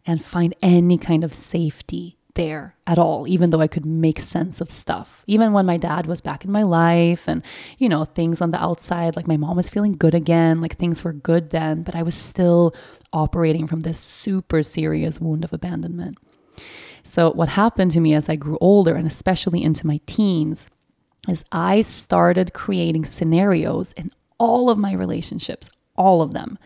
[0.05, 4.59] and find any kind of safety there at all, even though I could make sense
[4.59, 5.23] of stuff.
[5.25, 7.43] Even when my dad was back in my life and,
[7.77, 11.05] you know, things on the outside, like my mom was feeling good again, like things
[11.05, 12.73] were good then, but I was still
[13.13, 16.17] operating from this super serious wound of abandonment.
[17.03, 20.69] So, what happened to me as I grew older and especially into my teens
[21.29, 26.57] is I started creating scenarios in all of my relationships, all of them,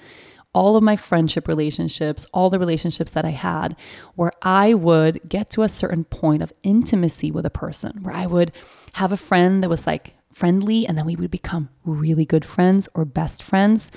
[0.53, 3.75] all of my friendship relationships, all the relationships that I had,
[4.15, 8.27] where I would get to a certain point of intimacy with a person, where I
[8.27, 8.51] would
[8.93, 12.87] have a friend that was like friendly and then we would become really good friends
[12.93, 13.91] or best friends.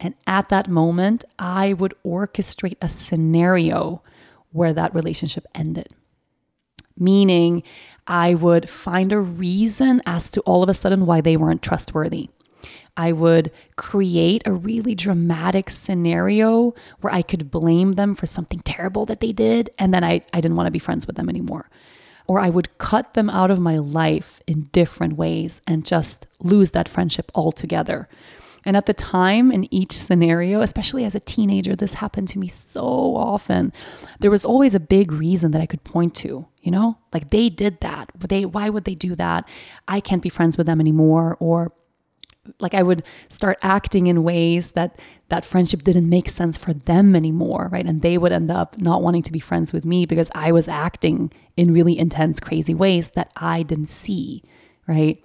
[0.00, 4.02] And at that moment, I would orchestrate a scenario
[4.50, 5.88] where that relationship ended.
[6.96, 7.62] Meaning,
[8.08, 12.30] I would find a reason as to all of a sudden why they weren't trustworthy.
[12.96, 19.04] I would create a really dramatic scenario where I could blame them for something terrible
[19.06, 21.70] that they did, and then I, I didn't want to be friends with them anymore.
[22.26, 26.72] Or I would cut them out of my life in different ways and just lose
[26.72, 28.08] that friendship altogether.
[28.64, 32.48] And at the time, in each scenario, especially as a teenager, this happened to me
[32.48, 32.82] so
[33.16, 33.72] often.
[34.20, 37.48] There was always a big reason that I could point to, you know, like they
[37.48, 38.10] did that.
[38.16, 39.48] They, why would they do that?
[39.86, 41.36] I can't be friends with them anymore.
[41.40, 41.72] Or
[42.60, 44.98] like I would start acting in ways that
[45.28, 47.86] that friendship didn't make sense for them anymore, right?
[47.86, 50.68] And they would end up not wanting to be friends with me because I was
[50.68, 54.42] acting in really intense, crazy ways that I didn't see,
[54.86, 55.22] right?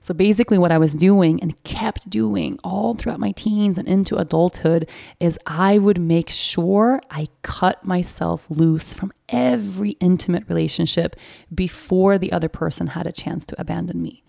[0.00, 4.16] So basically, what I was doing and kept doing all throughout my teens and into
[4.16, 4.88] adulthood
[5.20, 11.16] is I would make sure I cut myself loose from every intimate relationship
[11.54, 14.22] before the other person had a chance to abandon me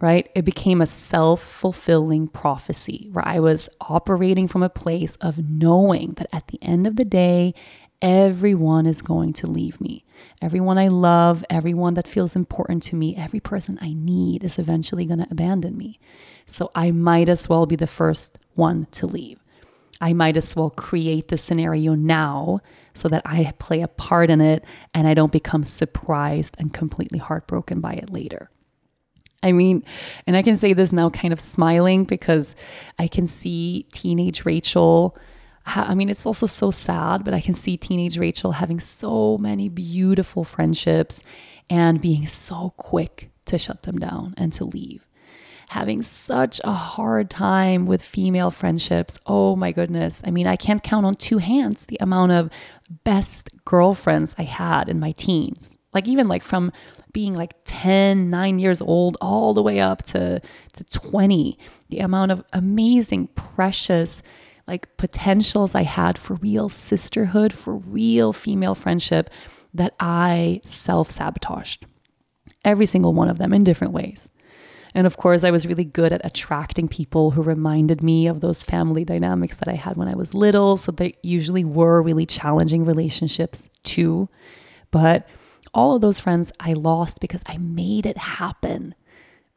[0.00, 0.30] right?
[0.34, 6.14] It became a self fulfilling prophecy where I was operating from a place of knowing
[6.14, 7.54] that at the end of the day,
[8.02, 10.04] everyone is going to leave me.
[10.40, 15.04] Everyone I love, everyone that feels important to me, every person I need is eventually
[15.04, 15.98] going to abandon me.
[16.46, 19.38] So I might as well be the first one to leave.
[20.00, 22.60] I might as well create the scenario now
[22.94, 27.18] so that I play a part in it and I don't become surprised and completely
[27.18, 28.50] heartbroken by it later.
[29.42, 29.84] I mean,
[30.26, 32.54] and I can say this now kind of smiling because
[32.98, 35.16] I can see teenage Rachel.
[35.76, 39.68] I mean, it's also so sad, but I can see teenage Rachel having so many
[39.68, 41.22] beautiful friendships
[41.68, 45.06] and being so quick to shut them down and to leave.
[45.70, 49.18] Having such a hard time with female friendships.
[49.26, 50.20] Oh my goodness.
[50.24, 52.50] I mean, I can't count on two hands the amount of
[53.04, 55.78] best girlfriends I had in my teens.
[55.94, 56.72] Like, even like from
[57.12, 60.40] being like 10, 9 years old, all the way up to,
[60.72, 61.58] to 20,
[61.88, 64.22] the amount of amazing, precious,
[64.70, 69.28] like potentials I had for real sisterhood, for real female friendship
[69.74, 71.86] that I self sabotaged.
[72.64, 74.30] Every single one of them in different ways.
[74.94, 78.62] And of course, I was really good at attracting people who reminded me of those
[78.62, 80.76] family dynamics that I had when I was little.
[80.76, 84.28] So they usually were really challenging relationships too.
[84.92, 85.28] But
[85.74, 88.94] all of those friends I lost because I made it happen,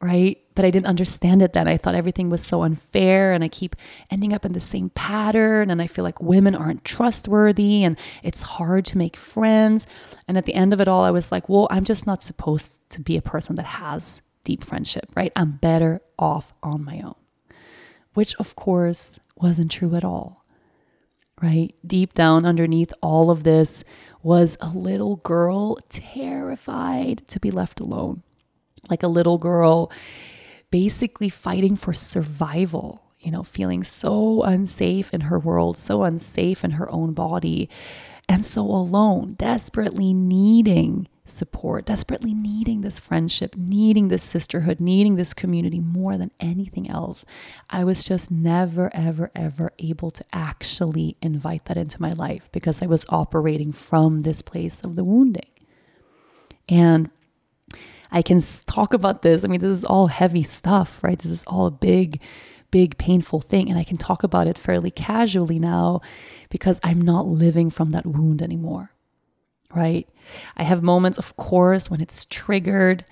[0.01, 0.37] right?
[0.55, 1.67] But I didn't understand it then.
[1.67, 3.75] I thought everything was so unfair and I keep
[4.11, 5.69] ending up in the same pattern.
[5.69, 9.87] And I feel like women aren't trustworthy and it's hard to make friends.
[10.27, 12.87] And at the end of it all, I was like, well, I'm just not supposed
[12.91, 15.31] to be a person that has deep friendship, right?
[15.35, 17.15] I'm better off on my own,
[18.13, 20.45] which of course wasn't true at all,
[21.41, 21.73] right?
[21.85, 23.83] Deep down underneath all of this
[24.21, 28.23] was a little girl terrified to be left alone.
[28.89, 29.91] Like a little girl
[30.73, 36.71] basically fighting for survival, you know, feeling so unsafe in her world, so unsafe in
[36.71, 37.69] her own body,
[38.27, 45.35] and so alone, desperately needing support, desperately needing this friendship, needing this sisterhood, needing this
[45.35, 47.23] community more than anything else.
[47.69, 52.81] I was just never, ever, ever able to actually invite that into my life because
[52.81, 55.51] I was operating from this place of the wounding.
[56.67, 57.11] And
[58.13, 59.43] I can talk about this.
[59.43, 61.19] I mean, this is all heavy stuff, right?
[61.19, 62.21] This is all a big,
[62.71, 63.69] big, painful thing.
[63.69, 65.99] And I can talk about it fairly casually now
[66.49, 68.93] because I'm not living from that wound anymore
[69.73, 70.07] right?
[70.55, 73.05] I have moments, of course, when it's triggered,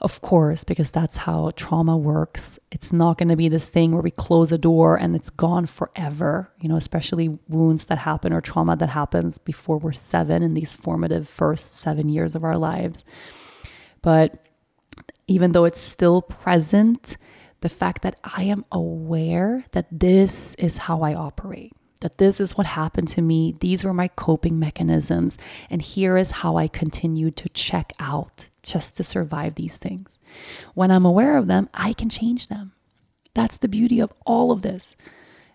[0.00, 2.58] of course, because that's how trauma works.
[2.70, 5.66] It's not going to be this thing where we close a door and it's gone
[5.66, 10.54] forever, you know, especially wounds that happen or trauma that happens before we're seven in
[10.54, 13.04] these formative first seven years of our lives.
[14.02, 14.44] But
[15.26, 17.16] even though it's still present,
[17.60, 21.72] the fact that I am aware that this is how I operate
[22.02, 23.54] that this is what happened to me.
[23.60, 25.38] These were my coping mechanisms.
[25.70, 30.18] And here is how I continued to check out just to survive these things.
[30.74, 32.72] When I'm aware of them, I can change them.
[33.34, 34.94] That's the beauty of all of this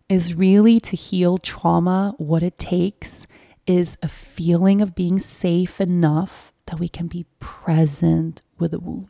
[0.09, 2.15] is really to heal trauma.
[2.17, 3.27] What it takes
[3.67, 9.09] is a feeling of being safe enough that we can be present with the wound.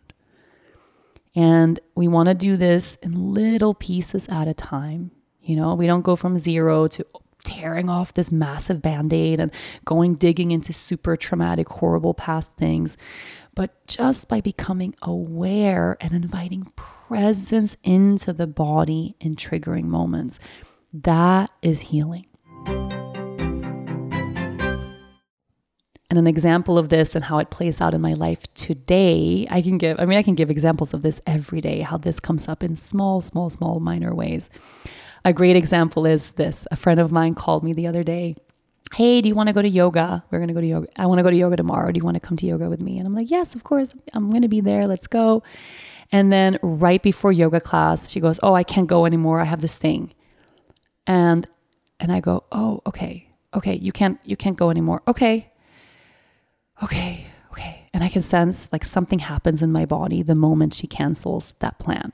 [1.36, 5.12] And we want to do this in little pieces at a time.
[5.44, 7.06] You know, we don't go from zero to
[7.44, 9.52] tearing off this massive band aid and
[9.86, 12.98] going digging into super traumatic, horrible past things.
[13.56, 20.40] But just by becoming aware and inviting presence into the body in triggering moments.
[20.94, 22.26] That is healing.
[26.10, 29.62] And an example of this and how it plays out in my life today, I
[29.62, 32.48] can give, I mean, I can give examples of this every day, how this comes
[32.48, 34.50] up in small, small, small, minor ways.
[35.26, 38.36] A great example is this a friend of mine called me the other day.
[38.96, 40.24] Hey, do you want to go to yoga?
[40.32, 40.88] We're going to go to yoga.
[40.96, 41.92] I want to go to yoga tomorrow.
[41.92, 42.98] Do you want to come to yoga with me?
[42.98, 43.94] And I'm like, yes, of course.
[44.14, 44.88] I'm going to be there.
[44.88, 45.44] Let's go.
[46.10, 49.42] And then right before yoga class, she goes, "Oh, I can't go anymore.
[49.42, 50.14] I have this thing."
[51.06, 51.46] And
[52.00, 53.28] and I go, "Oh, okay.
[53.54, 55.52] Okay, you can't you can't go anymore." Okay
[56.84, 57.90] okay, okay.
[57.94, 61.80] And I can sense like something happens in my body the moment she cancels that
[61.80, 62.14] plan.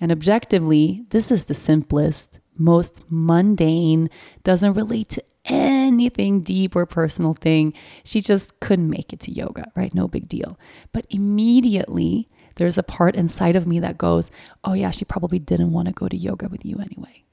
[0.00, 4.10] And objectively, this is the simplest, most mundane,
[4.42, 7.74] doesn't relate to anything deep or personal thing.
[8.02, 9.94] She just couldn't make it to yoga, right?
[9.94, 10.58] No big deal.
[10.92, 14.30] But immediately, there's a part inside of me that goes,
[14.62, 17.24] oh, yeah, she probably didn't want to go to yoga with you anyway.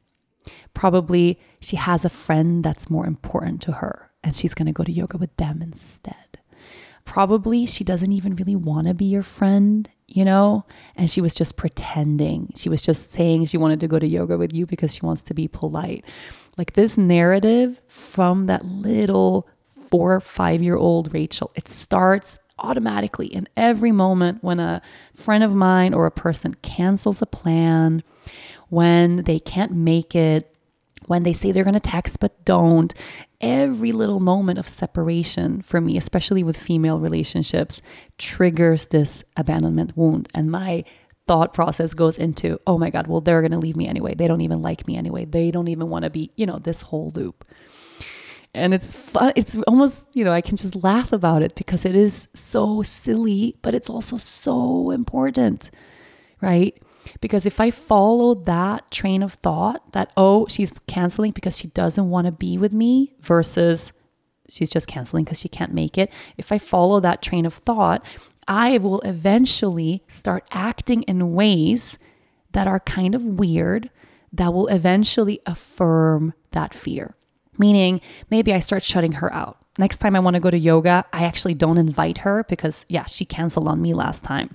[0.73, 4.83] Probably she has a friend that's more important to her and she's going to go
[4.83, 6.30] to yoga with them instead
[7.05, 10.65] probably she doesn't even really want to be your friend, you know?
[10.95, 12.51] And she was just pretending.
[12.55, 15.21] She was just saying she wanted to go to yoga with you because she wants
[15.23, 16.05] to be polite.
[16.57, 19.47] Like this narrative from that little
[19.89, 24.81] four or five year old Rachel, it starts automatically in every moment when a
[25.15, 28.03] friend of mine or a person cancels a plan,
[28.69, 30.55] when they can't make it,
[31.07, 32.93] when they say they're going to text but don't.
[33.41, 37.81] Every little moment of separation for me, especially with female relationships,
[38.17, 40.29] triggers this abandonment wound.
[40.33, 40.85] And my
[41.27, 44.13] thought process goes into, oh my God, well, they're going to leave me anyway.
[44.13, 45.25] They don't even like me anyway.
[45.25, 47.45] They don't even want to be, you know, this whole loop.
[48.53, 49.31] And it's fun.
[49.35, 53.55] It's almost, you know, I can just laugh about it because it is so silly,
[53.61, 55.71] but it's also so important,
[56.41, 56.77] right?
[57.19, 62.09] Because if I follow that train of thought that, oh, she's canceling because she doesn't
[62.09, 63.93] want to be with me versus
[64.49, 68.05] she's just canceling because she can't make it, if I follow that train of thought,
[68.47, 71.97] I will eventually start acting in ways
[72.51, 73.89] that are kind of weird
[74.33, 77.15] that will eventually affirm that fear.
[77.57, 79.57] Meaning, maybe I start shutting her out.
[79.81, 83.05] Next time I want to go to yoga, I actually don't invite her because, yeah,
[83.05, 84.53] she canceled on me last time.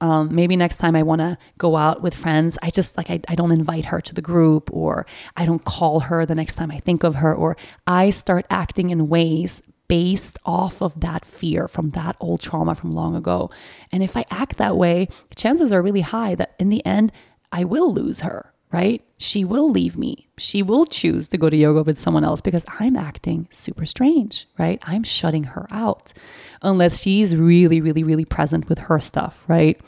[0.00, 3.20] Um, maybe next time I want to go out with friends, I just like, I,
[3.28, 5.04] I don't invite her to the group or
[5.36, 7.54] I don't call her the next time I think of her, or
[7.86, 12.92] I start acting in ways based off of that fear from that old trauma from
[12.92, 13.50] long ago.
[13.92, 17.12] And if I act that way, chances are really high that in the end,
[17.52, 19.04] I will lose her right?
[19.18, 20.28] She will leave me.
[20.38, 24.48] She will choose to go to yoga with someone else because I'm acting super strange,
[24.58, 24.78] right?
[24.82, 26.14] I'm shutting her out
[26.62, 29.78] unless she's really, really, really present with her stuff, right?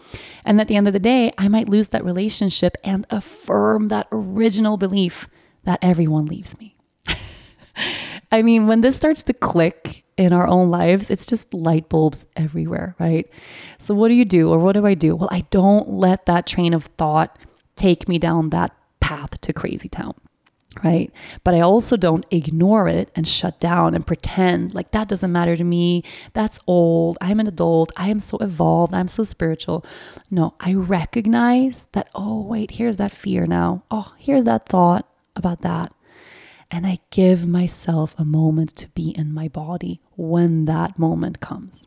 [0.45, 4.07] And at the end of the day, I might lose that relationship and affirm that
[4.13, 5.29] original belief
[5.65, 6.77] that everyone leaves me.
[8.31, 12.27] I mean, when this starts to click in our own lives, it's just light bulbs
[12.37, 13.29] everywhere, right?
[13.79, 15.17] So, what do you do, or what do I do?
[15.17, 17.37] Well, I don't let that train of thought
[17.77, 20.15] take me down that path to crazy town
[20.83, 21.13] right?
[21.45, 25.57] But I also don't ignore it and shut down and pretend like that doesn't matter
[25.57, 26.03] to me.
[26.33, 27.19] That's old.
[27.21, 27.93] I'm an adult.
[27.97, 28.95] I am so evolved.
[28.95, 29.85] I'm so spiritual.
[30.31, 33.85] No, I recognize that, oh, wait, here's that fear now.
[33.91, 35.93] Oh, here's that thought about that.
[36.71, 41.87] And I give myself a moment to be in my body when that moment comes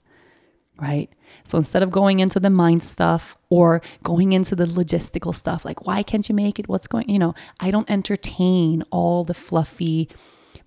[0.79, 1.09] right?
[1.43, 5.85] So instead of going into the mind stuff or going into the logistical stuff, like
[5.85, 6.67] why can't you make it?
[6.67, 10.09] What's going, you know, I don't entertain all the fluffy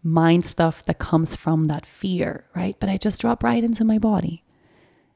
[0.02, 2.76] mind stuff that comes from that fear, right?
[2.78, 4.44] But I just drop right into my body.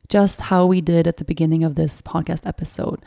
[0.09, 3.01] Just how we did at the beginning of this podcast episode.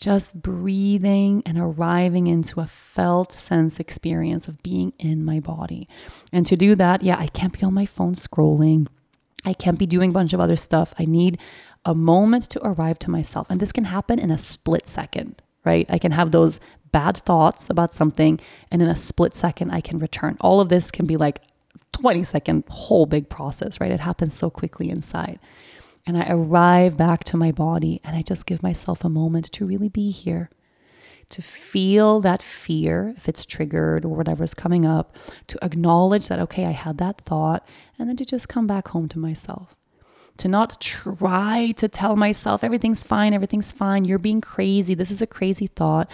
[0.00, 5.88] Just breathing and arriving into a felt sense experience of being in my body.
[6.32, 8.88] And to do that, yeah, I can't be on my phone scrolling.
[9.44, 10.94] I can't be doing a bunch of other stuff.
[10.98, 11.38] I need
[11.84, 13.46] a moment to arrive to myself.
[13.50, 15.86] And this can happen in a split second, right?
[15.88, 16.60] I can have those
[16.92, 20.36] bad thoughts about something, and in a split second, I can return.
[20.40, 21.40] All of this can be like
[21.92, 23.92] 20 second whole big process, right?
[23.92, 25.38] It happens so quickly inside.
[26.06, 29.66] And I arrive back to my body and I just give myself a moment to
[29.66, 30.50] really be here
[31.30, 35.16] to feel that fear, if it's triggered or whatever is coming up,
[35.46, 37.66] to acknowledge that, okay, I had that thought,
[37.98, 39.74] and then to just come back home to myself.
[40.38, 45.22] To not try to tell myself everything's fine, everything's fine, you're being crazy, this is
[45.22, 46.10] a crazy thought.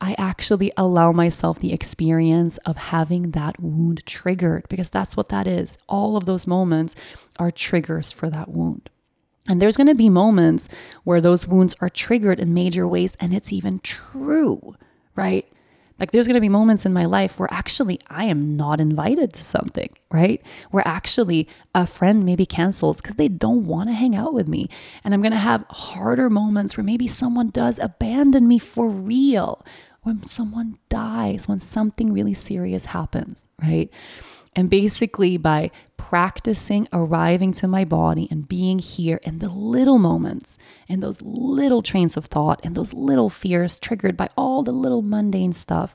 [0.00, 5.46] I actually allow myself the experience of having that wound triggered because that's what that
[5.46, 5.76] is.
[5.88, 6.96] All of those moments
[7.38, 8.88] are triggers for that wound.
[9.50, 10.68] And there's going to be moments
[11.02, 14.76] where those wounds are triggered in major ways, and it's even true,
[15.16, 15.44] right?
[15.98, 19.32] Like there's going to be moments in my life where actually I am not invited
[19.34, 20.40] to something, right?
[20.70, 24.68] Where actually a friend maybe cancels because they don't want to hang out with me.
[25.02, 29.66] And I'm going to have harder moments where maybe someone does abandon me for real,
[30.02, 33.90] when someone dies, when something really serious happens, right?
[34.56, 40.58] And basically, by practicing arriving to my body and being here in the little moments,
[40.88, 45.02] in those little trains of thought, and those little fears triggered by all the little
[45.02, 45.94] mundane stuff,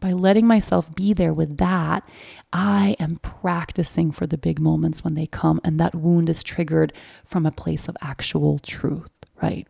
[0.00, 2.06] by letting myself be there with that,
[2.52, 5.60] I am practicing for the big moments when they come.
[5.62, 6.92] And that wound is triggered
[7.24, 9.68] from a place of actual truth, right?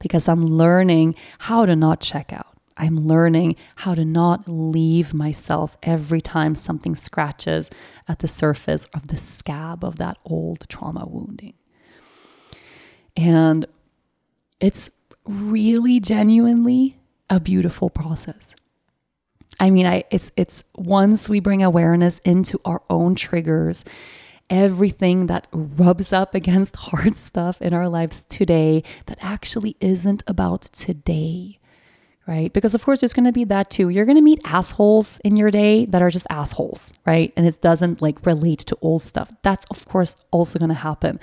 [0.00, 2.51] Because I'm learning how to not check out.
[2.76, 7.70] I'm learning how to not leave myself every time something scratches
[8.08, 11.54] at the surface of the scab of that old trauma wounding.
[13.16, 13.66] And
[14.60, 14.90] it's
[15.24, 16.98] really genuinely
[17.28, 18.54] a beautiful process.
[19.60, 23.84] I mean, I it's it's once we bring awareness into our own triggers,
[24.48, 30.62] everything that rubs up against hard stuff in our lives today that actually isn't about
[30.62, 31.58] today
[32.26, 32.52] right?
[32.52, 33.88] Because of course there's going to be that too.
[33.88, 37.32] You're going to meet assholes in your day that are just assholes, right?
[37.36, 39.32] And it doesn't like relate to old stuff.
[39.42, 41.18] That's of course also going to happen.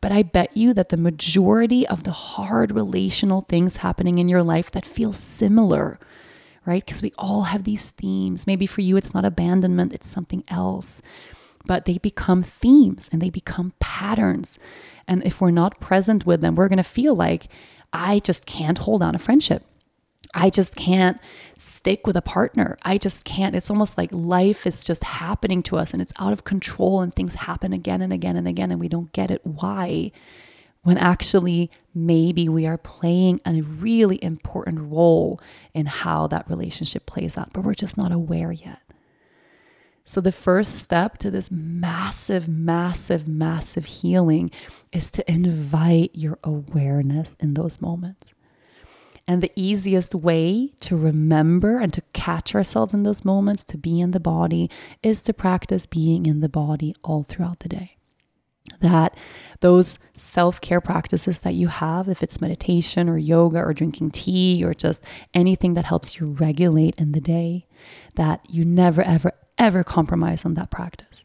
[0.00, 4.42] But I bet you that the majority of the hard relational things happening in your
[4.42, 5.98] life that feel similar,
[6.64, 6.84] right?
[6.84, 8.46] Because we all have these themes.
[8.46, 11.02] Maybe for you it's not abandonment, it's something else.
[11.66, 14.58] But they become themes and they become patterns.
[15.08, 17.48] And if we're not present with them, we're going to feel like
[17.92, 19.64] I just can't hold on a friendship
[20.34, 21.18] I just can't
[21.56, 22.76] stick with a partner.
[22.82, 23.54] I just can't.
[23.54, 27.14] It's almost like life is just happening to us and it's out of control and
[27.14, 29.40] things happen again and again and again and we don't get it.
[29.46, 30.10] Why?
[30.82, 35.40] When actually, maybe we are playing a really important role
[35.72, 38.82] in how that relationship plays out, but we're just not aware yet.
[40.04, 44.50] So, the first step to this massive, massive, massive healing
[44.92, 48.34] is to invite your awareness in those moments.
[49.26, 54.00] And the easiest way to remember and to catch ourselves in those moments, to be
[54.00, 54.70] in the body,
[55.02, 57.96] is to practice being in the body all throughout the day.
[58.80, 59.16] That
[59.60, 64.62] those self care practices that you have, if it's meditation or yoga or drinking tea
[64.62, 65.02] or just
[65.32, 67.66] anything that helps you regulate in the day,
[68.16, 71.24] that you never, ever, ever compromise on that practice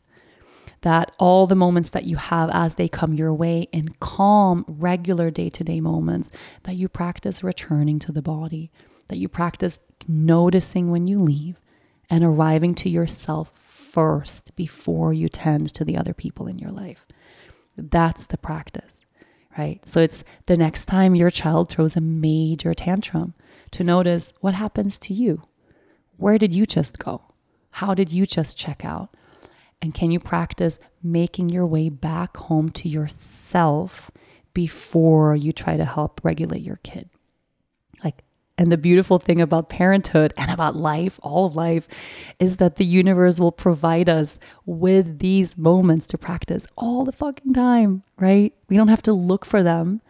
[0.82, 5.30] that all the moments that you have as they come your way in calm, regular
[5.30, 6.32] day to day moments,
[6.64, 8.72] that you practice returning to the body,
[9.08, 11.60] that you practice noticing when you leave
[12.10, 17.06] and arriving to yourself first before you tend to the other people in your life.
[17.76, 19.06] That's the practice,
[19.58, 19.86] right?
[19.86, 23.34] So it's the next time your child throws a major tantrum
[23.72, 25.44] to notice what happens to you.
[26.18, 27.22] Where did you just go?
[27.72, 29.10] How did you just check out?
[29.82, 34.12] And can you practice making your way back home to yourself
[34.54, 37.10] before you try to help regulate your kid?
[38.04, 38.24] Like,
[38.58, 41.88] and the beautiful thing about parenthood and about life, all of life,
[42.40, 47.54] is that the universe will provide us with these moments to practice all the fucking
[47.54, 48.54] time, right?
[48.68, 50.02] We don't have to look for them.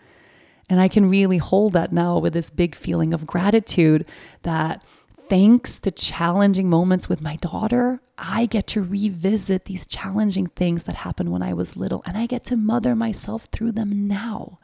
[0.68, 4.06] And I can really hold that now with this big feeling of gratitude
[4.44, 4.84] that
[5.30, 10.96] thanks to challenging moments with my daughter, I get to revisit these challenging things that
[10.96, 14.60] happened when I was little and I get to mother myself through them now.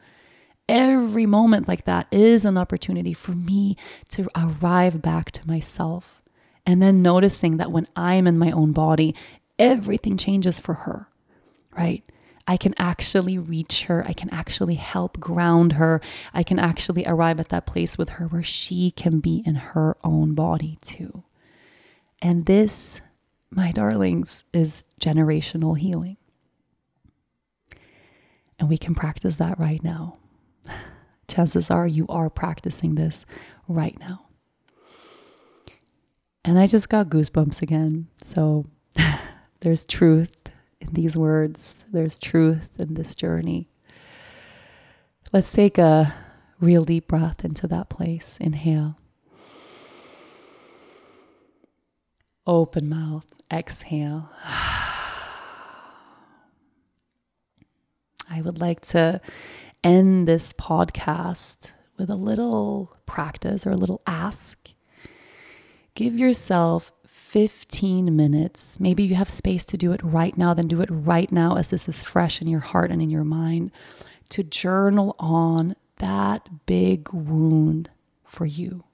[0.68, 3.76] Every moment like that is an opportunity for me
[4.08, 6.20] to arrive back to myself.
[6.66, 9.14] And then noticing that when I'm in my own body,
[9.60, 11.06] everything changes for her,
[11.78, 12.02] right?
[12.46, 14.04] I can actually reach her.
[14.06, 16.00] I can actually help ground her.
[16.32, 19.96] I can actually arrive at that place with her where she can be in her
[20.04, 21.24] own body too.
[22.22, 23.00] And this,
[23.50, 26.16] my darlings, is generational healing.
[28.58, 30.16] And we can practice that right now.
[31.28, 33.26] Chances are you are practicing this
[33.66, 34.26] right now.
[36.44, 38.06] And I just got goosebumps again.
[38.22, 38.66] So
[39.60, 40.46] there's truth
[40.86, 41.84] in these words.
[41.92, 43.68] There's truth in this journey.
[45.32, 46.14] Let's take a
[46.60, 48.36] real deep breath into that place.
[48.40, 48.96] Inhale.
[52.46, 53.26] Open mouth.
[53.52, 54.30] Exhale.
[58.28, 59.20] I would like to
[59.84, 64.58] end this podcast with a little practice or a little ask.
[65.94, 66.92] Give yourself
[67.26, 68.78] 15 minutes.
[68.78, 71.70] Maybe you have space to do it right now, then do it right now as
[71.70, 73.72] this is fresh in your heart and in your mind
[74.28, 77.90] to journal on that big wound
[78.22, 78.84] for you.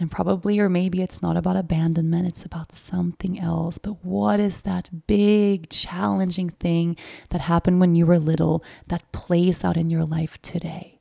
[0.00, 3.76] And probably, or maybe it's not about abandonment, it's about something else.
[3.76, 6.96] But what is that big, challenging thing
[7.28, 10.97] that happened when you were little that plays out in your life today?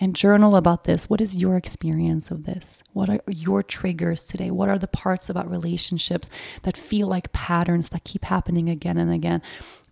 [0.00, 1.08] And journal about this.
[1.08, 2.82] What is your experience of this?
[2.92, 4.50] What are your triggers today?
[4.50, 6.28] What are the parts about relationships
[6.62, 9.40] that feel like patterns that keep happening again and again?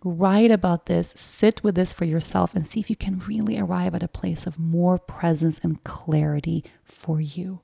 [0.03, 3.95] Write about this, sit with this for yourself, and see if you can really arrive
[3.95, 7.61] at a place of more presence and clarity for you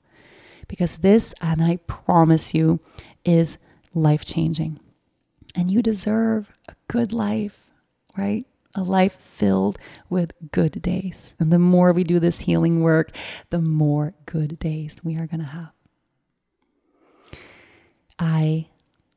[0.70, 2.80] because this, and I promise you,
[3.26, 3.58] is
[3.94, 4.80] life changing.
[5.54, 7.60] And you deserve a good life,
[8.18, 8.46] right?
[8.76, 11.34] A life filled with good days.
[11.39, 13.15] And the more we do this healing work,
[13.49, 15.72] the more good days we are going to have.
[18.20, 18.67] I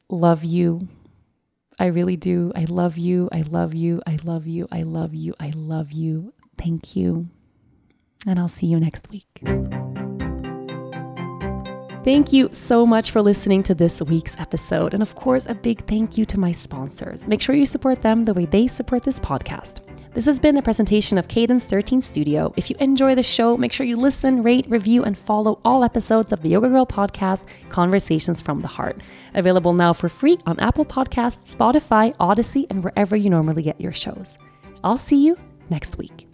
[0.08, 0.88] love you.
[1.78, 2.52] I really do.
[2.54, 3.28] I love you.
[3.32, 4.00] I love you.
[4.06, 4.68] I love you.
[4.70, 5.34] I love you.
[5.40, 6.32] I love you.
[6.56, 7.28] Thank you.
[8.26, 9.42] And I'll see you next week.
[12.04, 14.92] Thank you so much for listening to this week's episode.
[14.92, 17.28] And of course, a big thank you to my sponsors.
[17.28, 19.82] Make sure you support them the way they support this podcast.
[20.12, 22.52] This has been a presentation of Cadence 13 Studio.
[22.56, 26.32] If you enjoy the show, make sure you listen, rate, review, and follow all episodes
[26.32, 29.00] of the Yoga Girl podcast, Conversations from the Heart.
[29.34, 33.92] Available now for free on Apple Podcasts, Spotify, Audacy, and wherever you normally get your
[33.92, 34.38] shows.
[34.82, 35.38] I'll see you
[35.70, 36.31] next week.